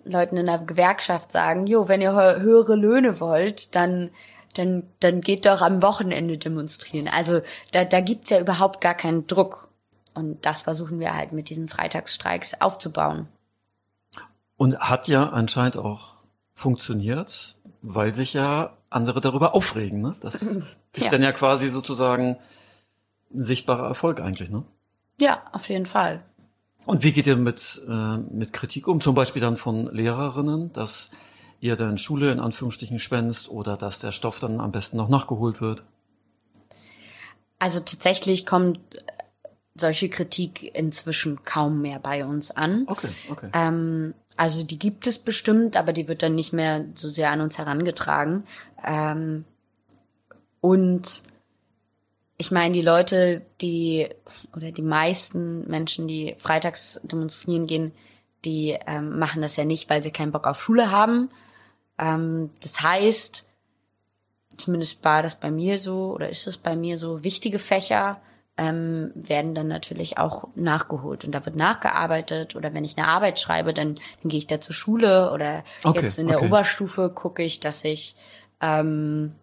[0.04, 4.12] Leuten in einer Gewerkschaft sagen, jo, wenn ihr hö- höhere Löhne wollt, dann
[4.58, 7.10] dann, dann geht doch am Wochenende demonstrieren.
[7.10, 7.42] Also
[7.74, 9.68] da, da gibt's ja überhaupt gar keinen Druck.
[10.14, 13.28] Und das versuchen wir halt mit diesen Freitagsstreiks aufzubauen.
[14.56, 16.14] Und hat ja anscheinend auch
[16.54, 20.02] funktioniert, weil sich ja andere darüber aufregen.
[20.02, 20.16] Ne?
[20.22, 20.64] Das ist
[20.96, 21.10] Ja.
[21.10, 22.38] dann ja quasi sozusagen
[23.34, 24.50] ein sichtbarer Erfolg eigentlich.
[24.50, 24.64] Ne?
[25.20, 26.24] Ja, auf jeden Fall.
[26.86, 29.02] Und wie geht ihr mit, äh, mit Kritik um?
[29.02, 31.12] Zum Beispiel dann von Lehrerinnen, dass
[31.60, 35.62] ihr dann Schule in Anführungsstrichen schwänzt oder dass der Stoff dann am besten noch nachgeholt
[35.62, 35.84] wird?
[37.58, 38.80] Also tatsächlich kommt
[39.74, 42.84] solche Kritik inzwischen kaum mehr bei uns an.
[42.88, 43.50] Okay, okay.
[43.54, 47.42] Ähm, also die gibt es bestimmt, aber die wird dann nicht mehr so sehr an
[47.42, 48.46] uns herangetragen.
[48.86, 49.46] Ähm,
[50.62, 51.24] und
[52.38, 54.10] ich meine, die Leute, die
[54.56, 57.92] oder die meisten Menschen, die freitags demonstrieren gehen,
[58.44, 61.30] die ähm, machen das ja nicht, weil sie keinen Bock auf Schule haben.
[61.98, 63.48] Ähm, das heißt,
[64.58, 68.20] zumindest war das bei mir so oder ist es bei mir so, wichtige Fächer
[68.58, 73.40] ähm, werden dann natürlich auch nachgeholt und da wird nachgearbeitet oder wenn ich eine Arbeit
[73.40, 76.48] schreibe, dann, dann gehe ich da zur Schule oder Okay, jetzt in der okay.
[76.48, 78.16] Oberstufe gucke ich, dass ich
[78.62, 79.36] ähm,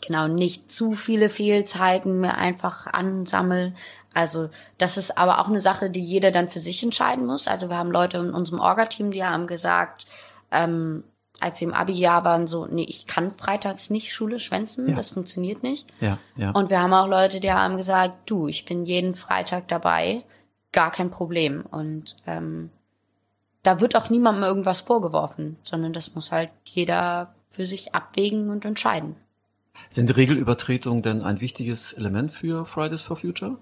[0.00, 3.74] genau nicht zu viele Fehlzeiten mir einfach ansammel.
[4.14, 7.48] Also das ist aber auch eine Sache, die jeder dann für sich entscheiden muss.
[7.48, 10.06] Also wir haben Leute in unserem Orga-Team, die haben gesagt,
[10.50, 11.04] ähm,
[11.40, 14.94] als sie im Abi-Jahr waren, so, nee, ich kann freitags nicht Schule schwänzen, Ja.
[14.94, 15.86] das funktioniert nicht.
[16.00, 16.50] Ja, ja.
[16.50, 20.22] Und wir haben auch Leute, die haben gesagt, du, ich bin jeden Freitag dabei,
[20.70, 21.64] gar kein Problem.
[21.68, 22.70] Und ähm,
[23.64, 28.64] da wird auch niemandem irgendwas vorgeworfen, sondern das muss halt jeder für sich abwägen und
[28.64, 29.16] entscheiden.
[29.88, 33.58] Sind Regelübertretungen denn ein wichtiges Element für Fridays for Future?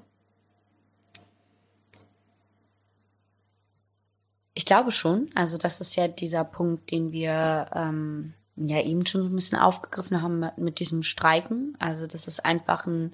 [4.54, 5.30] Ich glaube schon.
[5.34, 10.22] Also das ist ja dieser Punkt, den wir ähm, ja eben schon ein bisschen aufgegriffen
[10.22, 11.76] haben mit- mit diesem Streiken.
[11.78, 13.12] Also das ist einfach ein,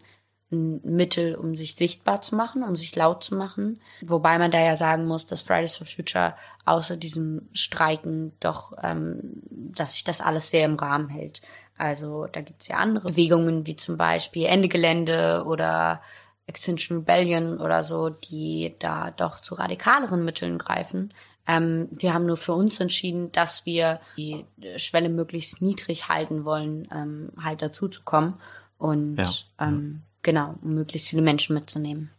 [0.50, 3.80] ein Mittel, um sich sichtbar zu machen, um sich laut zu machen.
[4.02, 9.42] Wobei man da ja sagen muss, dass Fridays for Future außer diesem Streiken doch, ähm,
[9.50, 11.42] dass sich das alles sehr im Rahmen hält.
[11.78, 16.00] Also da gibt's ja andere Bewegungen, wie zum Beispiel Ende Gelände oder
[16.46, 21.12] Extinction Rebellion oder so, die da doch zu radikaleren Mitteln greifen.
[21.46, 24.44] Ähm, wir haben nur für uns entschieden, dass wir die
[24.76, 28.34] Schwelle möglichst niedrig halten wollen, ähm, halt dazu zu kommen
[28.78, 32.10] und Ja, ähm, genau, um möglichst viele Menschen mitzunehmen.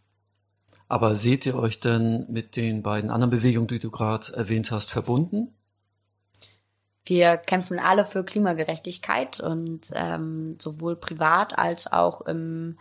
[0.88, 4.90] Aber seht ihr euch denn mit den beiden anderen Bewegungen, die du gerade erwähnt hast,
[4.90, 5.52] verbunden?
[7.08, 12.78] Wir kämpfen alle für Klimagerechtigkeit und ähm, sowohl privat als auch im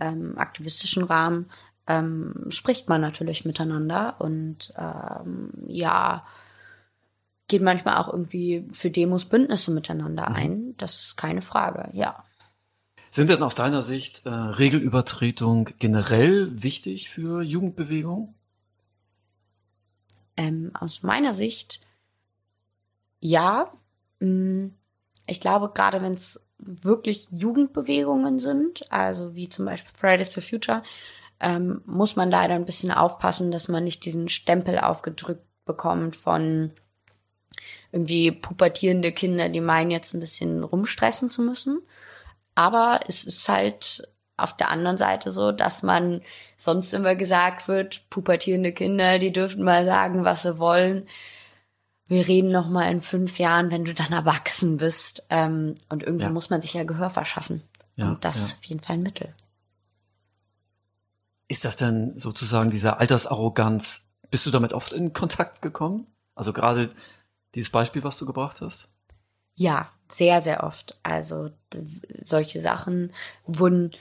[0.00, 1.50] ähm, aktivistischen Rahmen
[1.86, 6.26] ähm, spricht man natürlich miteinander und ähm, ja,
[7.48, 10.74] geht manchmal auch irgendwie für Demos Bündnisse miteinander ein.
[10.78, 12.24] Das ist keine Frage, ja.
[13.10, 18.34] Sind denn aus deiner Sicht äh, Regelübertretung generell wichtig für Jugendbewegungen?
[20.38, 21.85] Ähm, aus meiner Sicht
[23.20, 23.72] ja.
[24.20, 24.68] Mm,
[25.26, 30.82] Ich glaube, gerade wenn es wirklich Jugendbewegungen sind, also wie zum Beispiel Fridays for Future,
[31.40, 36.72] ähm, muss man leider ein bisschen aufpassen, dass man nicht diesen Stempel aufgedrückt bekommt von
[37.92, 41.82] irgendwie pubertierende Kinder, die meinen jetzt ein bisschen rumstressen zu müssen.
[42.54, 46.22] Aber es ist halt auf der anderen Seite so, dass man
[46.56, 51.08] sonst immer gesagt wird, pubertierende Kinder, die dürfen mal sagen, was sie wollen.
[52.08, 55.24] Wir reden noch mal in fünf Jahren, wenn du dann erwachsen bist.
[55.28, 56.32] Ähm, und irgendwann Ja.
[56.32, 57.62] muss man sich ja Gehör verschaffen.
[57.96, 58.42] Ja, und das ja.
[58.42, 59.34] ist auf jeden Fall ein Mittel.
[61.48, 64.08] Ist das denn sozusagen dieser Altersarroganz?
[64.30, 66.06] Bist du damit oft in Kontakt gekommen?
[66.34, 66.88] Also gerade
[67.54, 68.88] dieses Beispiel, was du gebracht hast?
[69.54, 70.98] Ja, sehr, sehr oft.
[71.02, 71.50] Also
[72.22, 73.12] solche Sachen
[73.46, 73.92] wurden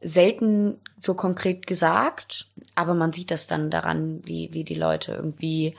[0.00, 5.76] selten so konkret gesagt, aber man sieht das dann daran, wie, wie die Leute irgendwie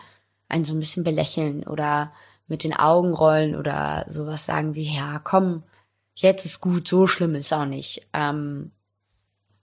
[0.54, 2.14] einen so ein bisschen belächeln oder
[2.48, 5.64] mit den Augen rollen oder sowas sagen wie, ja, komm,
[6.14, 8.08] jetzt ist gut, so schlimm ist auch nicht.
[8.14, 8.72] Ähm,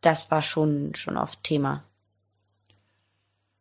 [0.00, 1.84] das war schon, schon oft Thema.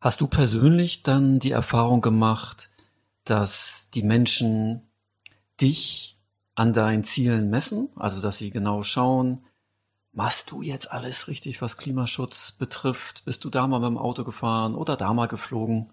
[0.01, 2.69] Hast du persönlich dann die Erfahrung gemacht,
[3.25, 4.89] dass die Menschen
[5.61, 6.15] dich
[6.55, 7.89] an deinen Zielen messen?
[7.95, 9.43] Also, dass sie genau schauen,
[10.13, 13.23] machst du jetzt alles richtig, was Klimaschutz betrifft?
[13.25, 15.91] Bist du da mal mit dem Auto gefahren oder da mal geflogen?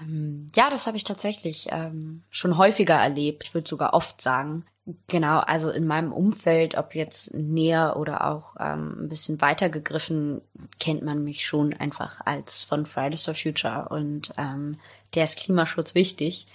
[0.00, 3.44] Ähm, ja, das habe ich tatsächlich ähm, schon häufiger erlebt.
[3.44, 4.64] Ich würde sogar oft sagen.
[5.06, 10.40] Genau, also in meinem Umfeld, ob jetzt näher oder auch ähm, ein bisschen weiter gegriffen,
[10.80, 14.78] kennt man mich schon einfach als von Fridays for Future und ähm,
[15.14, 16.46] der ist Klimaschutz wichtig.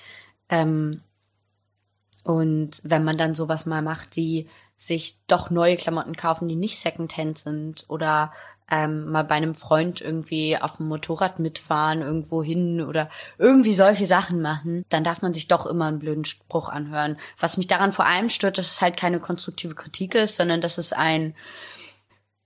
[0.49, 1.01] Ähm,
[2.23, 6.79] und wenn man dann sowas mal macht, wie sich doch neue Klamotten kaufen, die nicht
[6.79, 8.33] Secondhand sind oder
[8.69, 14.05] ähm, mal bei einem Freund irgendwie auf dem Motorrad mitfahren, irgendwo hin oder irgendwie solche
[14.05, 17.17] Sachen machen, dann darf man sich doch immer einen blöden Spruch anhören.
[17.39, 20.77] Was mich daran vor allem stört, dass es halt keine konstruktive Kritik ist, sondern dass
[20.77, 21.35] es ein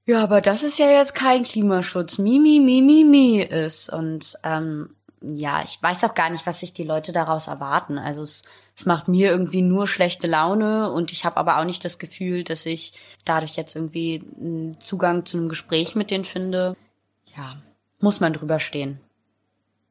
[0.07, 3.93] ja, aber das ist ja jetzt kein Klimaschutz, mi, mi, mi, mi, mi ist.
[3.93, 7.97] Und ähm, ja, ich weiß auch gar nicht, was sich die Leute daraus erwarten.
[7.97, 8.43] Also es,
[8.75, 12.43] es macht mir irgendwie nur schlechte Laune und ich habe aber auch nicht das Gefühl,
[12.43, 16.75] dass ich dadurch jetzt irgendwie einen Zugang zu einem Gespräch mit denen finde.
[17.36, 17.62] Ja,
[17.99, 18.99] muss man drüber stehen.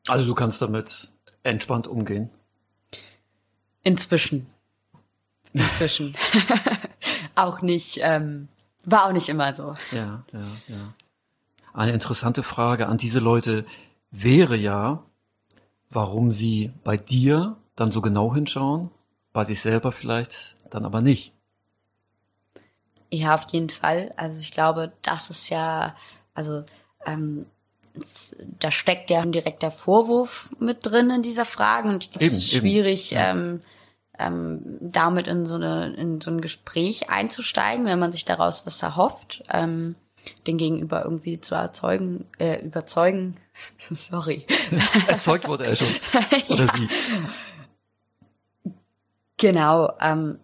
[0.09, 1.11] Also du kannst damit
[1.45, 2.31] entspannt umgehen.
[3.83, 4.47] Inzwischen.
[5.53, 6.17] Inzwischen.
[7.35, 8.49] auch nicht, ähm,
[8.85, 9.75] war auch nicht immer so.
[9.93, 10.95] Ja, ja, ja.
[11.73, 13.65] Eine interessante Frage an diese Leute
[14.11, 15.05] wäre ja,
[15.91, 18.91] warum sie bei dir dann so genau hinschauen,
[19.33, 21.35] bei sich selber vielleicht dann aber nicht.
[23.13, 24.13] Ja, auf jeden Fall.
[24.17, 25.97] Also ich glaube, das ist ja,
[26.33, 26.65] also
[27.05, 27.47] ähm,
[28.61, 32.35] da steckt ja ein direkter Vorwurf mit drin in dieser Frage und ich glaube, es
[32.35, 33.31] ist schwierig, ja.
[33.31, 33.61] ähm,
[34.19, 38.83] ähm, damit in so eine in so ein Gespräch einzusteigen, wenn man sich daraus was
[38.83, 39.43] erhofft.
[39.51, 39.97] Ähm,
[40.47, 43.37] den Gegenüber irgendwie zu erzeugen, äh, überzeugen.
[43.79, 44.47] Sorry.
[45.09, 46.01] Erzeugt wurde er schon.
[46.49, 46.73] Oder ja.
[46.73, 46.89] sie.
[49.37, 49.93] Genau.
[50.01, 50.39] Ähm,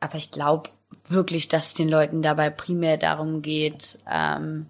[0.00, 0.70] aber ich glaube
[1.08, 4.66] wirklich, dass es den Leuten dabei primär darum geht, ähm,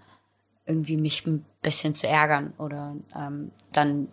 [0.66, 4.08] irgendwie mich ein bisschen zu ärgern oder ähm, dann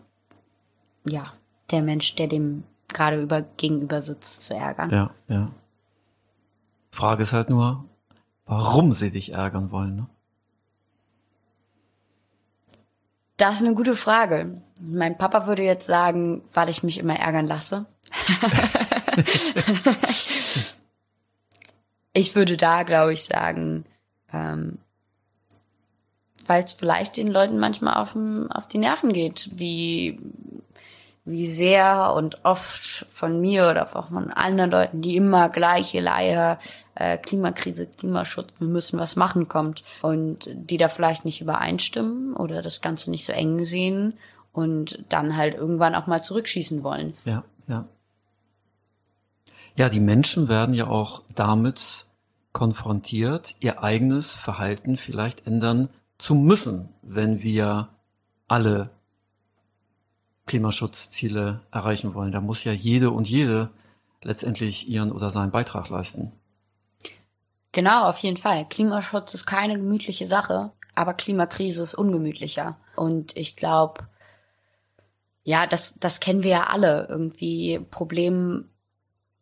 [1.05, 1.33] ja
[1.71, 4.89] der Mensch, der dem gerade über gegenüber sitzt, zu ärgern.
[4.91, 5.49] Ja, ja.
[6.91, 7.85] Frage ist halt nur,
[8.45, 9.95] warum sie dich ärgern wollen.
[9.95, 10.07] Ne?
[13.43, 14.61] Das ist eine gute Frage.
[14.79, 17.85] Mein Papa würde jetzt sagen, weil ich mich immer ärgern lasse.
[22.13, 23.83] ich würde da, glaube ich, sagen,
[24.31, 24.77] ähm,
[26.45, 28.15] weil es vielleicht den Leuten manchmal auf,
[28.49, 30.21] auf die Nerven geht, wie
[31.25, 36.59] wie sehr und oft von mir oder auch von anderen Leuten, die immer gleiche Leier,
[36.95, 42.61] äh, Klimakrise, Klimaschutz, wir müssen was machen kommt und die da vielleicht nicht übereinstimmen oder
[42.61, 44.17] das Ganze nicht so eng sehen
[44.51, 47.13] und dann halt irgendwann auch mal zurückschießen wollen.
[47.23, 47.85] Ja, ja.
[49.75, 52.05] Ja, die Menschen werden ja auch damit
[52.51, 57.87] konfrontiert, ihr eigenes Verhalten vielleicht ändern zu müssen, wenn wir
[58.47, 58.91] alle
[60.47, 62.31] Klimaschutzziele erreichen wollen.
[62.31, 63.69] Da muss ja jede und jede
[64.21, 66.31] letztendlich ihren oder seinen Beitrag leisten.
[67.71, 68.65] Genau, auf jeden Fall.
[68.69, 72.77] Klimaschutz ist keine gemütliche Sache, aber Klimakrise ist ungemütlicher.
[72.95, 74.07] Und ich glaube,
[75.43, 77.07] ja, das, das kennen wir ja alle.
[77.09, 78.69] Irgendwie Problem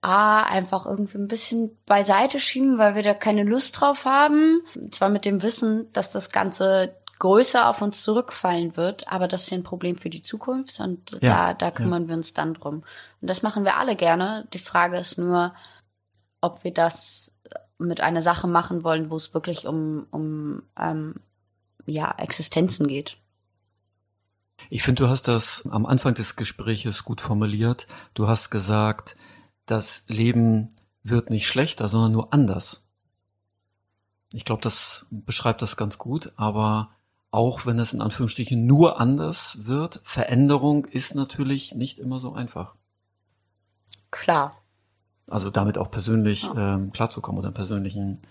[0.04, 4.62] A, einfach irgendwie ein bisschen beiseite schieben, weil wir da keine Lust drauf haben.
[4.90, 9.52] Zwar mit dem Wissen, dass das Ganze größer auf uns zurückfallen wird, aber das ist
[9.52, 12.08] ja ein Problem für die Zukunft und ja, da, da kümmern ja.
[12.10, 12.84] wir uns dann drum.
[13.22, 14.48] Und das machen wir alle gerne.
[14.54, 15.54] Die Frage ist nur,
[16.42, 17.40] ob wir das
[17.78, 21.14] mit einer Sache machen wollen, wo es wirklich um, um ähm,
[21.86, 23.18] ja, Existenzen geht.
[24.72, 27.86] Ich finde, du hast das am Anfang des Gespräches gut formuliert.
[28.16, 29.16] Du hast gesagt,
[29.68, 32.90] das Leben wird nicht schlechter, sondern nur anders.
[34.34, 36.90] Ich glaube, das beschreibt das ganz gut, aber
[37.32, 42.76] auch wenn es in Anführungsstrichen nur anders wird, Veränderung ist natürlich nicht immer so einfach.
[44.12, 44.58] Klar.
[45.28, 46.76] Also damit auch persönlich ja.
[46.76, 48.22] ähm, klarzukommen oder einen persönlichen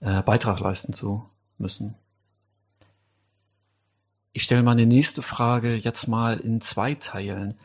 [0.00, 1.94] äh, Beitrag leisten zu müssen.
[4.34, 7.56] Ich stelle meine nächste Frage jetzt mal in zwei Teilen.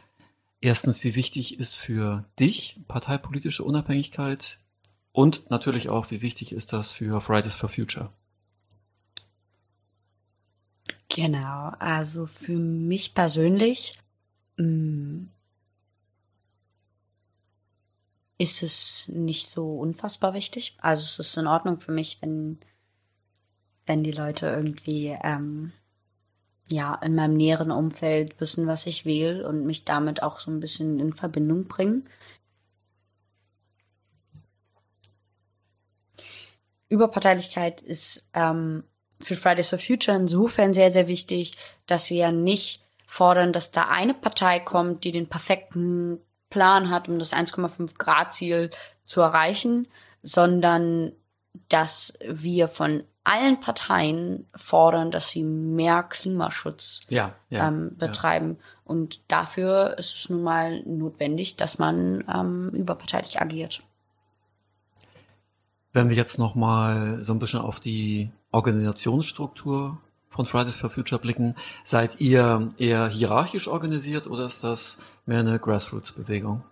[0.62, 4.60] Erstens, wie wichtig ist für dich parteipolitische Unabhängigkeit?
[5.12, 8.12] Und natürlich auch, wie wichtig ist das für Fridays for Future?
[11.10, 13.98] Genau, also für mich persönlich
[14.58, 15.26] mm,
[18.38, 20.78] ist es nicht so unfassbar wichtig.
[20.82, 22.60] Also es ist in Ordnung für mich, wenn,
[23.86, 25.72] wenn die Leute irgendwie ähm,
[26.70, 30.60] ja in meinem näheren Umfeld wissen, was ich will und mich damit auch so ein
[30.60, 32.08] bisschen in Verbindung bringen.
[36.90, 38.84] Überparteilichkeit ist ähm,
[39.22, 43.90] für Fridays for Future insofern sehr, sehr wichtig, dass wir ja nicht fordern, dass da
[43.90, 48.70] eine Partei kommt, die den perfekten Plan hat, um das 1,5 Grad Ziel
[49.04, 49.88] zu erreichen,
[50.22, 51.12] sondern
[51.68, 58.58] dass wir von allen Parteien fordern, dass sie mehr Klimaschutz ja, ja, ähm, betreiben.
[58.60, 58.66] Ja.
[58.86, 63.84] Und dafür ist es nun mal notwendig, dass man ähm, überparteilich agiert.
[65.94, 71.20] Wenn wir jetzt noch mal so ein bisschen auf die Organisationsstruktur von Fridays for Future
[71.20, 76.64] blicken, seid ihr eher hierarchisch organisiert oder ist das mehr eine Grassroots-Bewegung?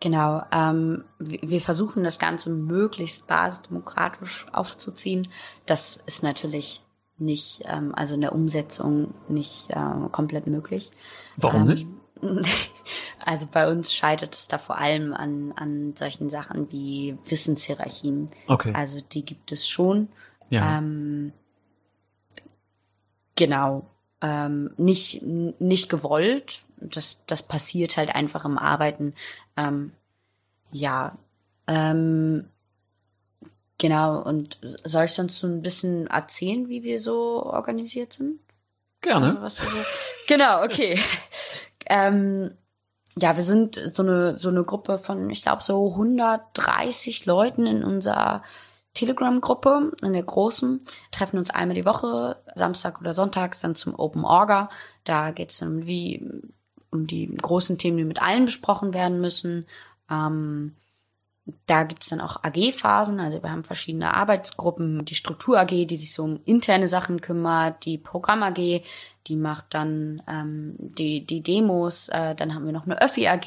[0.00, 5.28] Genau, ähm, wir versuchen das Ganze möglichst basisdemokratisch aufzuziehen.
[5.66, 6.82] Das ist natürlich
[7.16, 10.90] nicht, ähm, also in der Umsetzung nicht äh, komplett möglich.
[11.36, 11.86] Warum ähm, nicht?
[13.26, 18.28] Also bei uns scheitert es da vor allem an, an solchen Sachen wie Wissenshierarchien.
[18.46, 18.74] Okay.
[18.74, 20.08] Also die gibt es schon.
[20.54, 20.78] Ja.
[20.78, 21.32] Ähm,
[23.34, 23.86] genau.
[24.20, 26.62] Ähm, nicht, nicht gewollt.
[26.76, 29.14] Das, das passiert halt einfach im Arbeiten.
[29.56, 29.92] Ähm,
[30.70, 31.18] ja.
[31.66, 32.48] Ähm,
[33.78, 34.22] genau.
[34.22, 38.38] Und soll ich sonst so ein bisschen erzählen, wie wir so organisiert sind?
[39.00, 39.40] Gerne.
[39.40, 39.76] Also, so
[40.28, 40.98] genau, okay.
[41.86, 42.54] ähm,
[43.16, 47.84] ja, wir sind so eine so eine Gruppe von, ich glaube, so 130 Leuten in
[47.84, 48.42] unserer
[48.94, 50.80] Telegram-Gruppe, in der großen,
[51.10, 54.70] treffen uns einmal die Woche, Samstag oder Sonntags, dann zum Open Orga.
[55.04, 56.24] Da geht's dann wie
[56.90, 59.66] um die großen Themen, die mit allen besprochen werden müssen.
[60.10, 60.76] Ähm,
[61.66, 66.24] da gibt's dann auch AG-Phasen, also wir haben verschiedene Arbeitsgruppen, die Struktur-AG, die sich so
[66.24, 68.82] um interne Sachen kümmert, die Programm-AG,
[69.26, 73.44] die macht dann ähm, die, die Demos, äh, dann haben wir noch eine Öffi-AG,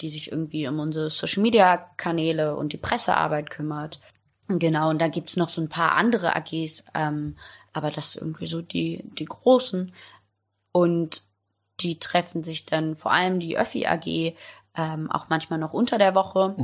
[0.00, 4.00] die sich irgendwie um unsere Social-Media-Kanäle und die Pressearbeit kümmert.
[4.48, 7.36] Genau, und da gibt's noch so ein paar andere AGs, ähm,
[7.72, 9.92] aber das ist irgendwie so die, die großen.
[10.72, 11.22] Und
[11.80, 14.34] die treffen sich dann vor allem die Öffi AG
[14.76, 16.54] ähm, auch manchmal noch unter der Woche.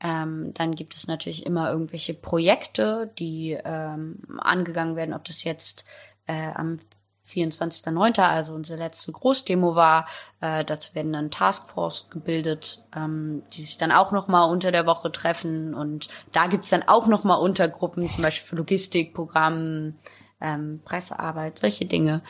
[0.00, 5.84] Ähm, dann gibt es natürlich immer irgendwelche Projekte, die ähm, angegangen werden, ob das jetzt
[6.26, 6.78] äh, am
[7.26, 10.06] 24.09., also unsere letzte Großdemo war.
[10.40, 15.10] Äh, dazu werden dann Taskforce gebildet, ähm, die sich dann auch nochmal unter der Woche
[15.10, 15.74] treffen.
[15.74, 19.94] Und da gibt's dann auch nochmal Untergruppen, zum Beispiel für Logistik, Programm,
[20.40, 22.20] ähm, Pressearbeit, solche Dinge.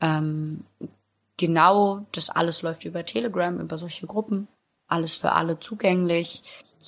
[0.00, 0.64] Ähm,
[1.36, 4.46] genau, das alles läuft über Telegram, über solche Gruppen.
[4.86, 6.42] Alles für alle zugänglich.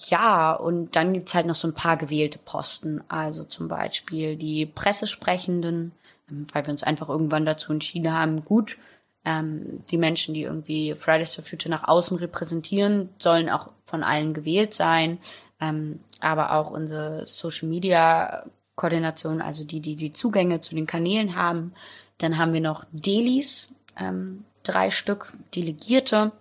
[0.08, 3.02] Ja, und dann gibt's halt noch so ein paar gewählte Posten.
[3.08, 5.92] Also zum Beispiel die Pressesprechenden,
[6.28, 8.76] weil wir uns einfach irgendwann dazu entschieden haben, gut,
[9.24, 14.34] ähm, die Menschen, die irgendwie Fridays for Future nach außen repräsentieren, sollen auch von allen
[14.34, 15.18] gewählt sein.
[15.60, 18.44] Ähm, aber auch unsere Social Media
[18.76, 21.72] Koordination, also die, die die Zugänge zu den Kanälen haben.
[22.18, 26.32] Dann haben wir noch Delis, ähm, drei Stück Delegierte,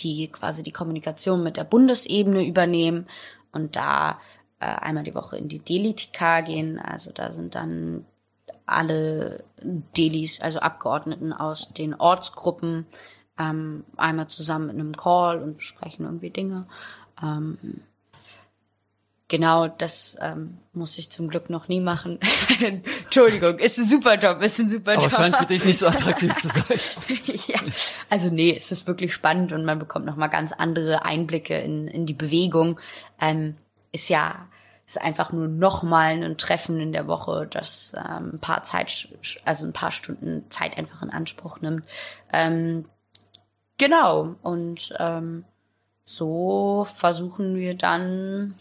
[0.00, 3.06] die quasi die Kommunikation mit der Bundesebene übernehmen
[3.52, 4.18] und da
[4.60, 6.78] äh, einmal die Woche in die Deli-TK gehen.
[6.78, 8.06] Also da sind dann
[8.72, 12.86] alle Delis, also Abgeordneten aus den Ortsgruppen,
[13.38, 16.66] ähm, einmal zusammen in einem Call und besprechen irgendwie Dinge.
[17.22, 17.58] Ähm,
[19.28, 22.18] genau, das ähm, muss ich zum Glück noch nie machen.
[23.04, 25.12] Entschuldigung, ist ein super Job, ist ein super Aber Job.
[25.12, 27.16] scheint für dich nicht so attraktiv zu sein.
[27.48, 27.60] ja,
[28.10, 31.88] also nee, es ist wirklich spannend und man bekommt noch mal ganz andere Einblicke in,
[31.88, 32.78] in die Bewegung.
[33.20, 33.56] Ähm,
[33.92, 34.48] ist ja
[34.96, 39.08] ist einfach nur noch mal ein Treffen in der Woche, das ähm, ein paar Zeit,
[39.44, 41.84] also ein paar Stunden Zeit einfach in Anspruch nimmt.
[42.32, 42.84] Ähm,
[43.78, 45.44] genau und ähm,
[46.04, 48.54] so versuchen wir dann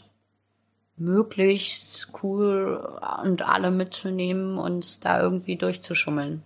[0.96, 6.44] möglichst cool und alle mitzunehmen und da irgendwie durchzuschummeln.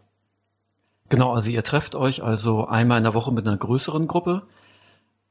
[1.10, 4.44] Genau, also ihr trefft euch also einmal in der Woche mit einer größeren Gruppe.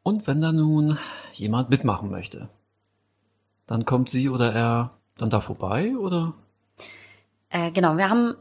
[0.05, 0.99] Und wenn da nun
[1.33, 2.51] jemand mitmachen möchte,
[3.67, 6.35] dann kommt sie oder er dann da vorbei oder?
[7.51, 8.35] Äh, genau, wir haben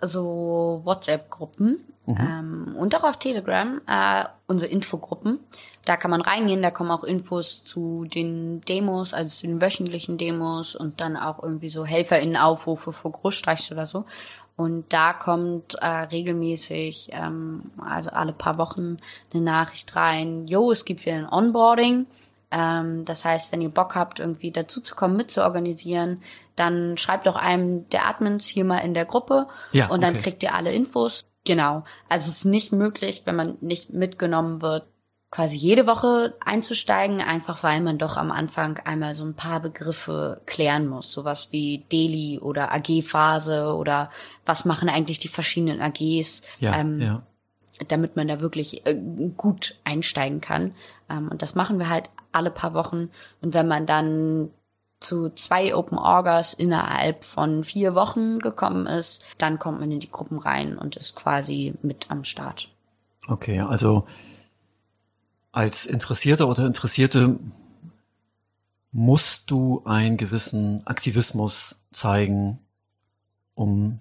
[0.00, 5.38] so WhatsApp-Gruppen ähm, und auch auf Telegram äh, unsere Infogruppen.
[5.84, 10.18] Da kann man reingehen, da kommen auch Infos zu den Demos, also zu den wöchentlichen
[10.18, 14.04] Demos und dann auch irgendwie so HelferInnen-Aufrufe für Großstreichs oder so.
[14.56, 18.98] Und da kommt äh, regelmäßig, ähm, also alle paar Wochen,
[19.32, 22.06] eine Nachricht rein, jo, es gibt wieder ein Onboarding.
[22.52, 26.22] Ähm, das heißt, wenn ihr Bock habt, irgendwie dazuzukommen, mitzuorganisieren,
[26.54, 30.22] dann schreibt doch einem der Admins hier mal in der Gruppe Ja, und dann okay.
[30.22, 31.24] kriegt ihr alle Infos.
[31.44, 31.84] Genau.
[32.08, 34.86] Also es ist nicht möglich, wenn man nicht mitgenommen wird,
[35.30, 40.42] quasi jede Woche einzusteigen, einfach weil man doch am Anfang einmal so ein paar Begriffe
[40.44, 41.10] klären muss.
[41.10, 44.10] Sowas wie Daily oder AG-Phase oder
[44.44, 46.42] was machen eigentlich die verschiedenen AGs.
[46.60, 47.22] Ja, ähm, ja.
[47.88, 48.94] damit man da wirklich äh,
[49.34, 50.74] gut einsteigen kann.
[51.08, 53.10] Ähm, und das machen wir halt alle paar Wochen.
[53.40, 54.50] Und wenn man dann
[55.00, 60.10] zu zwei Open Orgas innerhalb von vier Wochen gekommen ist, dann kommt man in die
[60.10, 62.68] Gruppen rein und ist quasi mit am Start.
[63.28, 64.06] Okay, also
[65.50, 67.38] als Interessierter oder Interessierte
[68.90, 72.58] musst du einen gewissen Aktivismus zeigen,
[73.54, 74.00] um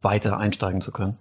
[0.00, 1.18] weiter einsteigen zu können.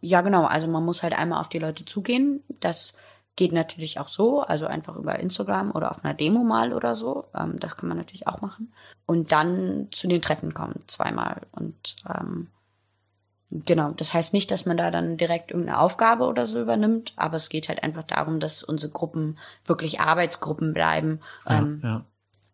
[0.00, 0.44] Ja, genau.
[0.44, 2.42] Also man muss halt einmal auf die Leute zugehen.
[2.60, 2.94] Das
[3.36, 7.26] Geht natürlich auch so, also einfach über Instagram oder auf einer Demo mal oder so.
[7.34, 8.72] Ähm, das kann man natürlich auch machen.
[9.04, 11.42] Und dann zu den Treffen kommen, zweimal.
[11.52, 12.48] Und ähm,
[13.50, 17.36] genau, das heißt nicht, dass man da dann direkt irgendeine Aufgabe oder so übernimmt, aber
[17.36, 21.20] es geht halt einfach darum, dass unsere Gruppen wirklich Arbeitsgruppen bleiben.
[21.46, 22.04] Ja, ähm, ja.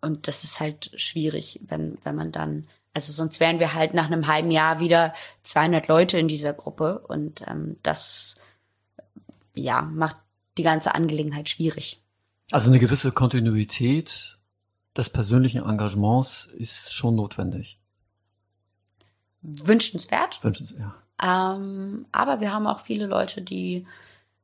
[0.01, 4.07] und das ist halt schwierig, wenn, wenn man dann, also sonst wären wir halt nach
[4.07, 8.37] einem halben Jahr wieder 200 Leute in dieser Gruppe und ähm, das,
[9.55, 10.17] ja, macht
[10.59, 12.01] die ganze Angelegenheit schwierig.
[12.51, 14.39] Also eine gewisse Kontinuität
[14.97, 17.79] des persönlichen Engagements ist schon notwendig.
[19.41, 20.95] Wünschenswert, Wünschens, ja.
[21.21, 23.87] ähm, aber wir haben auch viele Leute, die,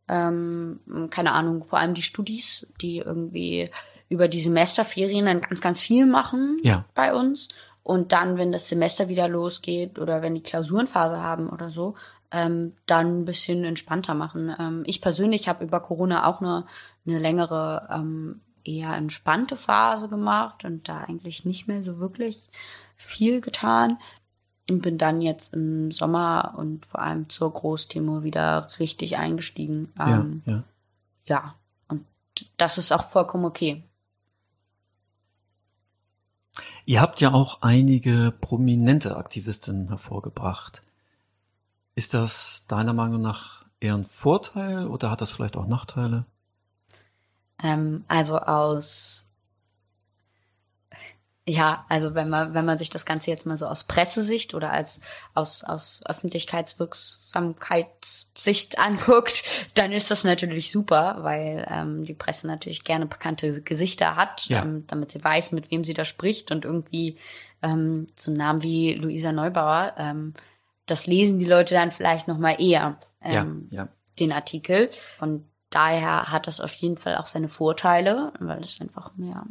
[0.08, 0.80] ähm,
[1.10, 3.70] keine Ahnung, vor allem die Studis, die irgendwie
[4.08, 6.84] über die Semesterferien dann ganz, ganz viel machen Ja.
[6.94, 7.48] bei uns.
[7.84, 11.94] Und dann, wenn das Semester wieder losgeht oder wenn die Klausurenphase haben oder so,
[12.30, 14.54] ähm, dann ein bisschen entspannter machen.
[14.58, 16.66] Ähm, ich persönlich habe über Corona auch eine,
[17.06, 22.48] eine längere, ähm, eher entspannte Phase gemacht und da eigentlich nicht mehr so wirklich
[22.96, 23.98] viel getan.
[24.70, 29.90] Und bin dann jetzt im Sommer und vor allem zur Großdemo wieder richtig eingestiegen.
[29.98, 30.62] Ähm, ja, ja.
[31.24, 31.54] ja,
[31.88, 32.04] und
[32.58, 33.82] das ist auch vollkommen okay.
[36.84, 40.82] Ihr habt ja auch einige prominente Aktivistinnen hervorgebracht.
[41.98, 46.26] Ist das deiner Meinung nach eher ein Vorteil oder hat das vielleicht auch Nachteile?
[47.60, 49.24] Ähm, also aus
[51.44, 54.70] ja, also wenn man wenn man sich das Ganze jetzt mal so aus Pressesicht oder
[54.70, 55.00] als
[55.34, 59.42] aus aus Öffentlichkeitswirksamkeitssicht anguckt,
[59.74, 64.62] dann ist das natürlich super, weil ähm, die Presse natürlich gerne bekannte Gesichter hat, Ja.
[64.62, 67.18] ähm, damit sie weiß, mit wem sie da spricht und irgendwie
[67.60, 70.34] ähm, so Namen wie Luisa Neubauer, ähm,
[70.90, 72.98] das lesen die Leute dann vielleicht noch mal eher.
[73.22, 73.88] Ähm, ja, ja.
[74.18, 74.90] den Artikel.
[74.92, 79.44] Von daher hat das auf jeden Fall auch seine Vorteile, weil es einfach mehr,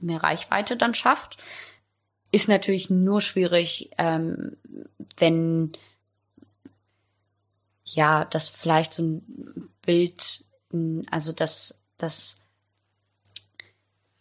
[0.00, 1.38] mehr Reichweite dann schafft.
[2.32, 4.56] Ist natürlich nur schwierig, ähm,
[5.16, 5.72] wenn
[7.94, 12.36] ja, das vielleicht so ein Bild, m, also das, das,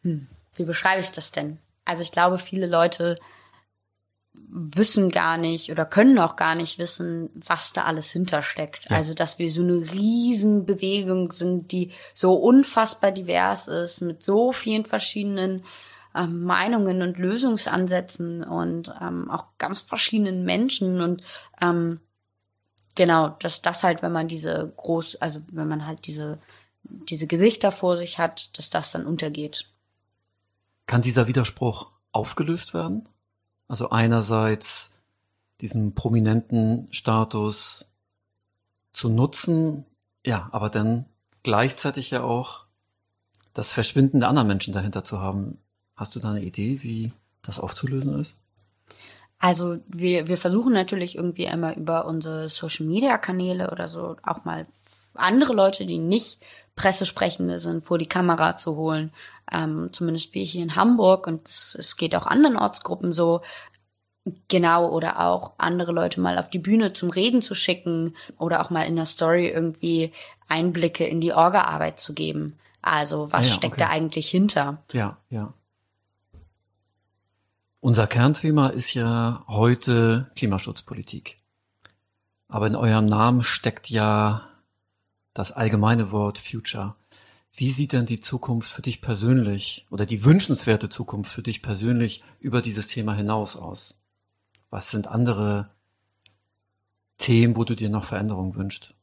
[0.01, 1.59] hm, wie beschreibe ich das denn?
[1.85, 3.17] Also ich glaube, viele Leute
[4.51, 8.89] wissen gar nicht oder können auch gar nicht wissen, was da alles hintersteckt.
[8.89, 8.97] Ja.
[8.97, 14.85] Also, dass wir so eine Riesenbewegung sind, die so unfassbar divers ist, mit so vielen
[14.85, 15.63] verschiedenen
[16.15, 21.21] ähm, Meinungen und Lösungsansätzen und ähm, auch ganz verschiedenen Menschen und
[21.61, 21.99] ähm,
[22.95, 26.39] genau, dass das halt, wenn man diese groß, also wenn man halt diese
[26.83, 29.65] diese Gesichter vor sich hat, dass das dann untergeht.
[30.85, 33.08] Kann dieser Widerspruch aufgelöst werden?
[33.69, 34.97] Also einerseits
[35.61, 37.93] diesen prominenten Status
[38.91, 39.85] zu nutzen,
[40.25, 41.05] ja, aber dann
[41.43, 42.65] gleichzeitig ja auch
[43.53, 45.59] das Verschwinden der anderen Menschen dahinter zu haben.
[45.95, 47.11] Hast du da eine Idee, wie
[47.41, 48.37] das aufzulösen ist?
[49.37, 54.65] Also wir, wir versuchen natürlich irgendwie immer über unsere Social-Media-Kanäle oder so auch mal
[55.15, 56.39] andere Leute, die nicht
[56.75, 59.11] Pressesprechende sind, vor die Kamera zu holen.
[59.51, 63.41] Ähm, zumindest wir hier in Hamburg und es, es geht auch anderen Ortsgruppen so.
[64.47, 68.69] Genau, oder auch andere Leute mal auf die Bühne zum Reden zu schicken oder auch
[68.69, 70.13] mal in der Story irgendwie
[70.47, 72.57] Einblicke in die Orga-Arbeit zu geben.
[72.81, 73.83] Also was Ah ja, steckt okay.
[73.83, 74.83] da eigentlich hinter?
[74.93, 75.53] Ja, ja.
[77.81, 81.37] Unser Kernthema ist ja heute Klimaschutzpolitik.
[82.47, 84.48] Aber in eurem Namen steckt ja
[85.33, 86.95] das allgemeine Wort Future.
[87.53, 92.23] Wie sieht denn die Zukunft für dich persönlich oder die wünschenswerte Zukunft für dich persönlich
[92.39, 93.99] über dieses Thema hinaus aus?
[94.69, 95.69] Was sind andere
[97.17, 98.93] Themen, wo du dir noch Veränderungen wünschst?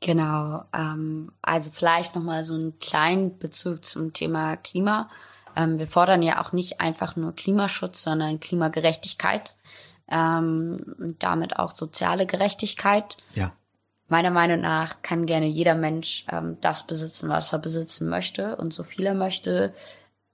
[0.00, 5.10] Genau, ähm, also vielleicht nochmal so einen kleinen Bezug zum Thema Klima.
[5.56, 9.56] Ähm, wir fordern ja auch nicht einfach nur Klimaschutz, sondern Klimagerechtigkeit
[10.08, 13.16] ähm, und damit auch soziale Gerechtigkeit.
[13.34, 13.52] Ja,
[14.08, 18.72] Meiner Meinung nach kann gerne jeder Mensch ähm, das besitzen, was er besitzen möchte und
[18.72, 19.74] so viel er möchte,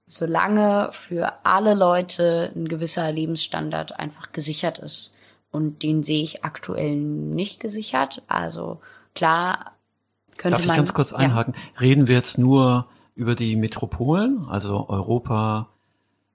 [0.05, 5.13] solange für alle Leute ein gewisser Lebensstandard einfach gesichert ist.
[5.51, 8.23] Und den sehe ich aktuell nicht gesichert.
[8.27, 8.81] Also
[9.13, 9.73] klar
[10.37, 10.77] könnte Darf ich man.
[10.77, 11.17] ganz kurz ja.
[11.17, 11.53] einhaken?
[11.79, 15.69] Reden wir jetzt nur über die Metropolen, also Europa,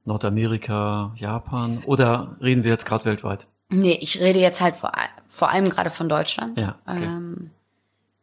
[0.05, 3.47] Nordamerika, Japan, oder reden wir jetzt gerade weltweit?
[3.71, 4.93] Nee, ich rede jetzt halt vor,
[5.27, 6.59] vor allem gerade von Deutschland.
[6.59, 7.05] Ja, okay.
[7.05, 7.51] Ähm,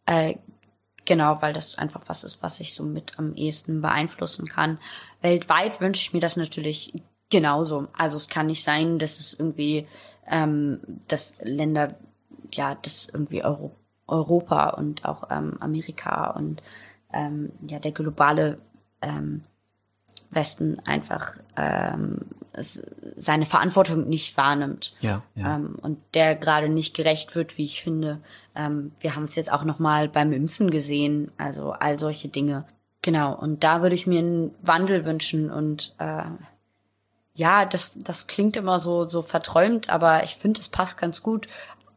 [0.05, 0.35] äh,
[1.05, 4.77] genau, weil das einfach was ist, was ich so mit am ehesten beeinflussen kann.
[5.21, 6.93] Weltweit wünsche ich mir das natürlich
[7.29, 7.87] genauso.
[7.97, 9.87] Also es kann nicht sein, dass es irgendwie,
[10.27, 11.95] ähm, dass Länder,
[12.51, 13.71] ja, dass irgendwie Euro,
[14.05, 16.61] Europa und auch ähm, Amerika und
[17.13, 18.57] ähm, ja der globale
[19.01, 19.43] ähm,
[20.29, 22.19] Westen einfach ähm,
[22.57, 24.93] seine Verantwortung nicht wahrnimmt.
[25.01, 25.55] Ja, ja.
[25.55, 28.19] Ähm, und der gerade nicht gerecht wird, wie ich finde.
[28.55, 32.65] Ähm, wir haben es jetzt auch noch mal beim Impfen gesehen, also all solche Dinge.
[33.01, 36.23] Genau, und da würde ich mir einen Wandel wünschen und äh,
[37.35, 41.47] ja, das, das klingt immer so, so verträumt, aber ich finde, es passt ganz gut.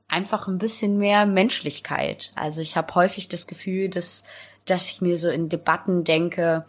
[0.07, 2.31] Einfach ein bisschen mehr Menschlichkeit.
[2.35, 4.25] Also ich habe häufig das Gefühl, dass,
[4.67, 6.67] dass ich mir so in Debatten denke,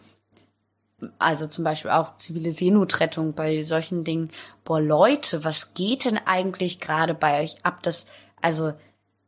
[1.18, 4.30] also zum Beispiel auch zivile Seenotrettung bei solchen Dingen,
[4.64, 7.82] boah Leute, was geht denn eigentlich gerade bei euch ab?
[7.82, 8.06] Das,
[8.40, 8.72] also,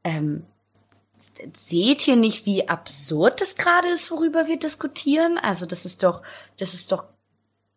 [0.05, 0.45] ähm,
[1.55, 5.39] seht ihr nicht, wie absurd das gerade ist, worüber wir diskutieren?
[5.39, 6.23] Also das ist doch,
[6.59, 7.05] das ist doch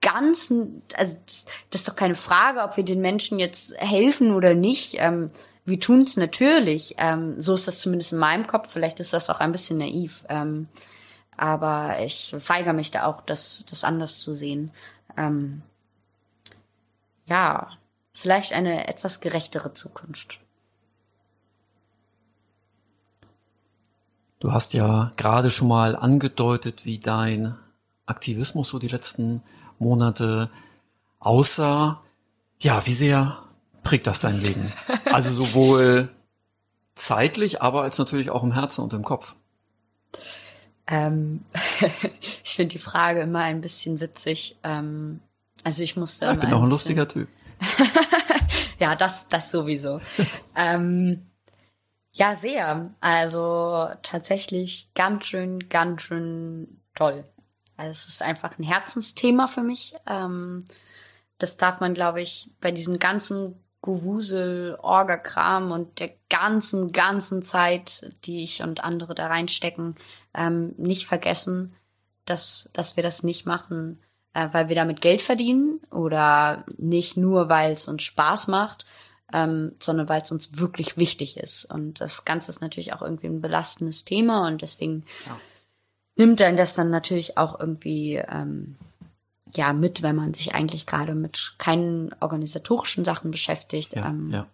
[0.01, 0.53] ganz,
[0.95, 4.95] also das ist doch keine Frage, ob wir den Menschen jetzt helfen oder nicht.
[4.97, 5.31] Ähm,
[5.65, 6.95] wir tun es natürlich.
[6.97, 8.71] Ähm, so ist das zumindest in meinem Kopf.
[8.71, 10.23] Vielleicht ist das auch ein bisschen naiv.
[10.29, 10.67] Ähm,
[11.37, 14.71] aber ich weigere mich da auch, das, das anders zu sehen.
[15.15, 15.61] Ähm,
[17.27, 17.69] ja,
[18.13, 20.39] vielleicht eine etwas gerechtere Zukunft.
[24.39, 27.55] Du hast ja gerade schon mal angedeutet, wie dein
[28.05, 29.41] Aktivismus so die letzten
[29.79, 30.49] Monate
[31.19, 32.01] aussah.
[32.59, 33.37] Ja, wie sehr
[33.83, 34.73] prägt das dein Leben?
[35.11, 36.09] Also sowohl
[36.95, 39.33] zeitlich, aber als natürlich auch im Herzen und im Kopf.
[40.87, 41.43] Ähm,
[42.21, 44.57] ich finde die Frage immer ein bisschen witzig.
[44.63, 45.19] Ähm,
[45.63, 46.25] also ich musste.
[46.25, 47.27] Ja, ich bin auch ein lustiger Typ.
[48.79, 50.01] ja, das, das sowieso.
[50.55, 51.25] ähm,
[52.13, 52.89] ja, sehr.
[52.99, 57.25] Also tatsächlich ganz schön, ganz schön toll.
[57.75, 59.93] Also es ist einfach ein Herzensthema für mich.
[60.07, 60.65] Ähm,
[61.37, 68.11] das darf man, glaube ich, bei diesem ganzen Gewusel, Orga-Kram und der ganzen, ganzen Zeit,
[68.25, 69.95] die ich und andere da reinstecken,
[70.33, 71.73] ähm, nicht vergessen,
[72.25, 74.01] dass, dass wir das nicht machen,
[74.33, 78.85] äh, weil wir damit Geld verdienen oder nicht nur, weil es uns Spaß macht,
[79.33, 81.65] ähm, sondern weil es uns wirklich wichtig ist.
[81.65, 85.39] Und das Ganze ist natürlich auch irgendwie ein belastendes Thema und deswegen ja.
[86.15, 88.77] nimmt dann das dann natürlich auch irgendwie ähm,
[89.53, 93.95] ja mit, wenn man sich eigentlich gerade mit keinen organisatorischen Sachen beschäftigt.
[93.95, 94.47] Ja, ähm, ja.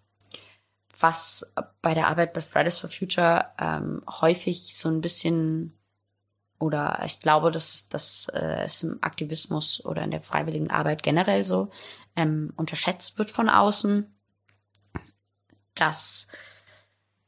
[0.98, 5.76] Was bei der Arbeit bei Fridays for Future ähm, häufig so ein bisschen
[6.58, 11.44] oder ich glaube, dass das äh, ist im Aktivismus oder in der freiwilligen Arbeit generell
[11.44, 11.68] so
[12.16, 14.14] ähm, unterschätzt wird von außen,
[15.74, 16.28] dass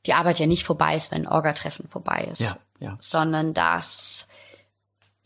[0.06, 2.96] die Arbeit ja nicht vorbei ist, wenn Orga-Treffen vorbei ist, ja, ja.
[3.00, 4.28] sondern dass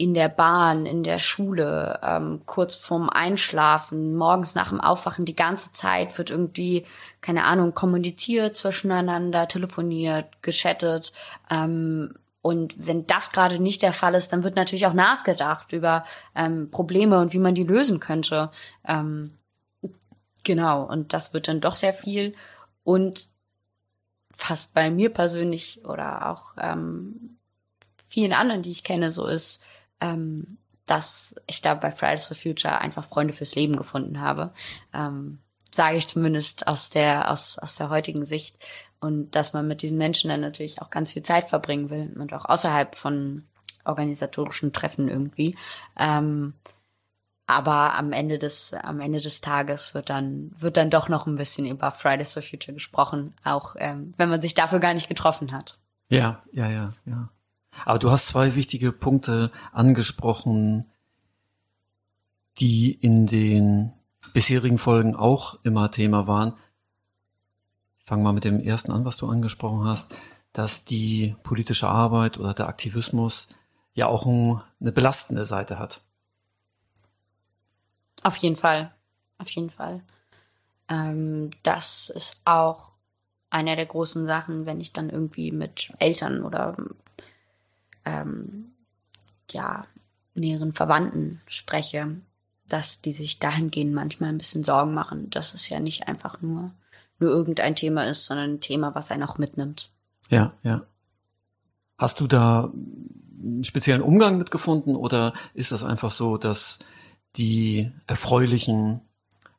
[0.00, 5.34] in der Bahn, in der Schule, ähm, kurz vorm Einschlafen, morgens nach dem Aufwachen, die
[5.34, 6.86] ganze Zeit wird irgendwie,
[7.20, 11.12] keine Ahnung, kommuniziert zwischeneinander, telefoniert, geschattet.
[11.50, 16.06] Ähm, und wenn das gerade nicht der Fall ist, dann wird natürlich auch nachgedacht über
[16.34, 18.50] ähm, Probleme und wie man die lösen könnte.
[18.88, 19.36] Ähm,
[20.44, 22.34] genau, und das wird dann doch sehr viel.
[22.84, 23.28] Und
[24.32, 27.36] fast bei mir persönlich oder auch ähm,
[28.06, 29.62] vielen anderen, die ich kenne, so ist,
[30.00, 34.52] ähm, dass ich da bei Fridays for Future einfach Freunde fürs Leben gefunden habe.
[34.92, 35.38] Ähm,
[35.72, 38.56] Sage ich zumindest aus der, aus, aus der heutigen Sicht.
[38.98, 42.34] Und dass man mit diesen Menschen dann natürlich auch ganz viel Zeit verbringen will und
[42.34, 43.44] auch außerhalb von
[43.84, 45.56] organisatorischen Treffen irgendwie.
[45.96, 46.54] Ähm,
[47.46, 51.36] aber am Ende des, am Ende des Tages wird dann, wird dann doch noch ein
[51.36, 55.50] bisschen über Fridays for Future gesprochen, auch ähm, wenn man sich dafür gar nicht getroffen
[55.50, 55.78] hat.
[56.08, 57.28] Ja, ja, ja, ja.
[57.84, 60.86] Aber du hast zwei wichtige Punkte angesprochen,
[62.58, 63.92] die in den
[64.32, 66.54] bisherigen Folgen auch immer Thema waren.
[67.98, 70.14] Ich fange mal mit dem ersten an, was du angesprochen hast,
[70.52, 73.48] dass die politische Arbeit oder der Aktivismus
[73.94, 76.02] ja auch eine belastende Seite hat.
[78.22, 78.92] Auf jeden Fall.
[79.38, 80.02] Auf jeden Fall.
[80.88, 82.92] Ähm, das ist auch
[83.48, 86.76] einer der großen Sachen, wenn ich dann irgendwie mit Eltern oder
[88.10, 88.72] ähm,
[89.50, 89.86] ja,
[90.34, 92.16] näheren Verwandten spreche,
[92.68, 96.72] dass die sich dahingehend manchmal ein bisschen Sorgen machen, dass es ja nicht einfach nur,
[97.18, 99.90] nur irgendein Thema ist, sondern ein Thema, was einen auch mitnimmt.
[100.28, 100.82] Ja, ja.
[101.98, 102.72] Hast du da
[103.42, 106.78] einen speziellen Umgang mitgefunden oder ist das einfach so, dass
[107.36, 109.00] die erfreulichen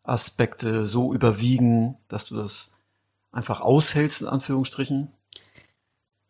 [0.04, 2.72] Aspekte so überwiegen, dass du das
[3.32, 5.10] einfach aushältst, in Anführungsstrichen?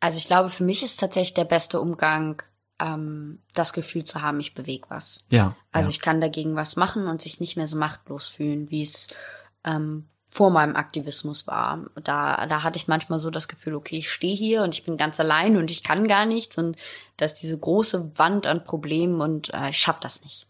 [0.01, 2.41] Also ich glaube, für mich ist tatsächlich der beste Umgang,
[2.79, 5.21] ähm, das Gefühl zu haben, ich bewege was.
[5.29, 5.55] Ja.
[5.71, 5.91] Also ja.
[5.91, 9.15] ich kann dagegen was machen und sich nicht mehr so machtlos fühlen, wie es
[9.63, 11.85] ähm, vor meinem Aktivismus war.
[12.03, 14.97] Da, da hatte ich manchmal so das Gefühl, okay, ich stehe hier und ich bin
[14.97, 16.77] ganz allein und ich kann gar nichts und
[17.17, 20.47] da ist diese große Wand an Problemen und äh, ich schaff das nicht.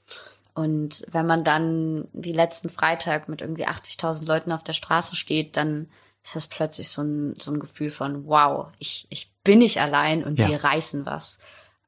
[0.54, 5.58] Und wenn man dann wie letzten Freitag mit irgendwie 80.000 Leuten auf der Straße steht,
[5.58, 5.90] dann
[6.24, 10.24] ist das plötzlich so ein, so ein Gefühl von, wow, ich, ich bin nicht allein
[10.24, 10.48] und ja.
[10.48, 11.40] wir reißen was.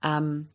[0.04, 0.50] Ähm,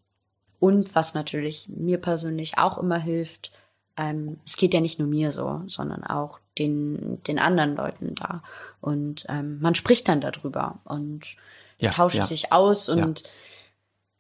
[0.59, 3.53] und was natürlich mir persönlich auch immer hilft,
[3.97, 8.43] ähm, es geht ja nicht nur mir so, sondern auch den, den anderen Leuten da.
[8.81, 11.37] Und ähm, man spricht dann darüber und
[11.81, 12.27] ja, tauscht ja.
[12.27, 13.25] sich aus und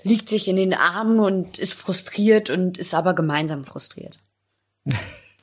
[0.02, 4.18] liegt sich in den Armen und ist frustriert und ist aber gemeinsam frustriert.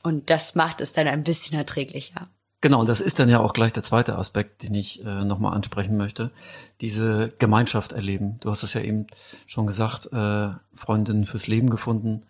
[0.02, 2.28] und das macht es dann ein bisschen erträglicher.
[2.62, 5.96] Genau, das ist dann ja auch gleich der zweite Aspekt, den ich äh, nochmal ansprechen
[5.96, 6.32] möchte.
[6.80, 8.38] Diese Gemeinschaft erleben.
[8.40, 9.06] Du hast es ja eben
[9.46, 12.22] schon gesagt, äh, Freundinnen fürs Leben gefunden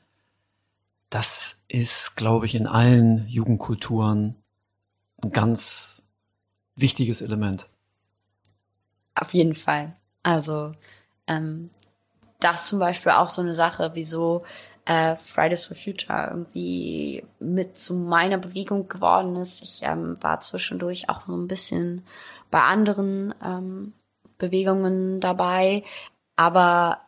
[1.11, 4.37] das ist, glaube ich, in allen Jugendkulturen
[5.22, 6.05] ein ganz
[6.74, 7.68] wichtiges Element.
[9.14, 9.97] Auf jeden Fall.
[10.22, 10.72] Also
[11.27, 11.70] ähm,
[12.41, 14.45] das zum Beispiel auch so eine Sache, wieso
[14.87, 19.62] äh, Fridays for Future irgendwie mit zu meiner Bewegung geworden ist.
[19.62, 22.05] Ich ähm, war zwischendurch auch so ein bisschen
[22.51, 23.93] bei anderen ähm,
[24.39, 25.82] Bewegungen dabei,
[26.37, 27.01] aber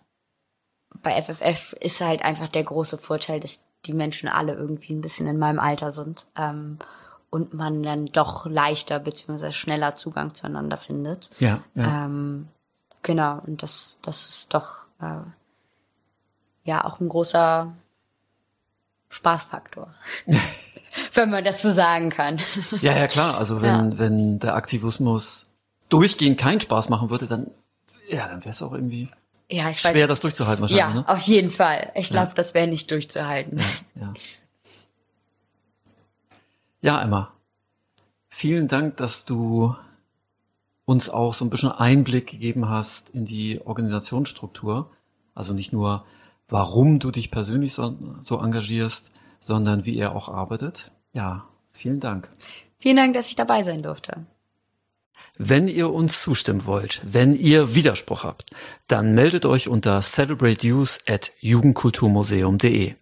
[1.03, 5.29] bei FFF ist halt einfach der große Vorteil, dass die Menschen alle irgendwie ein bisschen
[5.29, 6.79] in meinem Alter sind ähm,
[7.31, 11.31] und man dann doch leichter beziehungsweise schneller Zugang zueinander findet.
[11.39, 11.61] Ja.
[11.75, 12.07] ja.
[12.07, 12.49] Ähm,
[13.03, 15.21] genau, und das, das ist doch äh,
[16.69, 17.75] ja auch ein großer
[19.09, 19.93] Spaßfaktor.
[21.15, 22.41] wenn man das so sagen kann.
[22.81, 23.37] Ja, ja, klar.
[23.39, 23.99] Also wenn, ja.
[23.99, 25.47] wenn der Aktivismus
[25.89, 27.51] durchgehend keinen Spaß machen würde, dann,
[28.09, 29.09] ja, dann wäre es auch irgendwie
[29.51, 30.95] ja, schwer, weiß, das durchzuhalten wahrscheinlich.
[30.95, 31.09] Ja, ne?
[31.09, 31.91] auf jeden Fall.
[31.95, 32.35] Ich glaube, ja.
[32.35, 33.59] das wäre nicht durchzuhalten.
[33.59, 33.65] Ja,
[34.01, 34.15] ja.
[36.81, 37.33] ja, Emma.
[38.29, 39.75] Vielen Dank, dass du
[40.85, 44.91] uns auch so ein bisschen Einblick gegeben hast in die Organisationsstruktur.
[45.35, 46.05] Also nicht nur,
[46.49, 50.91] warum du dich persönlich so, so engagierst, sondern wie er auch arbeitet.
[51.13, 52.29] Ja, vielen Dank.
[52.79, 54.27] Vielen Dank, dass ich dabei sein durfte.
[55.37, 58.51] Wenn ihr uns zustimmen wollt, wenn ihr Widerspruch habt,
[58.89, 62.95] dann meldet euch unter celebrateuse at jugendkulturmuseum.de.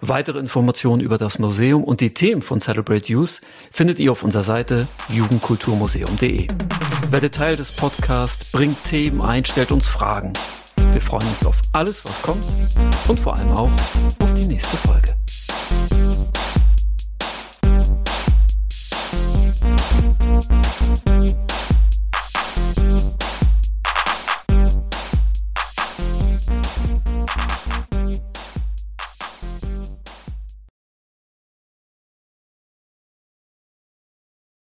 [0.00, 3.40] Weitere Informationen über das Museum und die Themen von Celebrate Youth
[3.70, 6.48] findet ihr auf unserer Seite jugendkulturmuseum.de.
[7.08, 10.32] Werdet Teil des Podcasts, bringt Themen ein, stellt uns Fragen.
[10.92, 12.42] Wir freuen uns auf alles, was kommt
[13.08, 15.14] und vor allem auch auf die nächste Folge.
[21.08, 21.46] Musik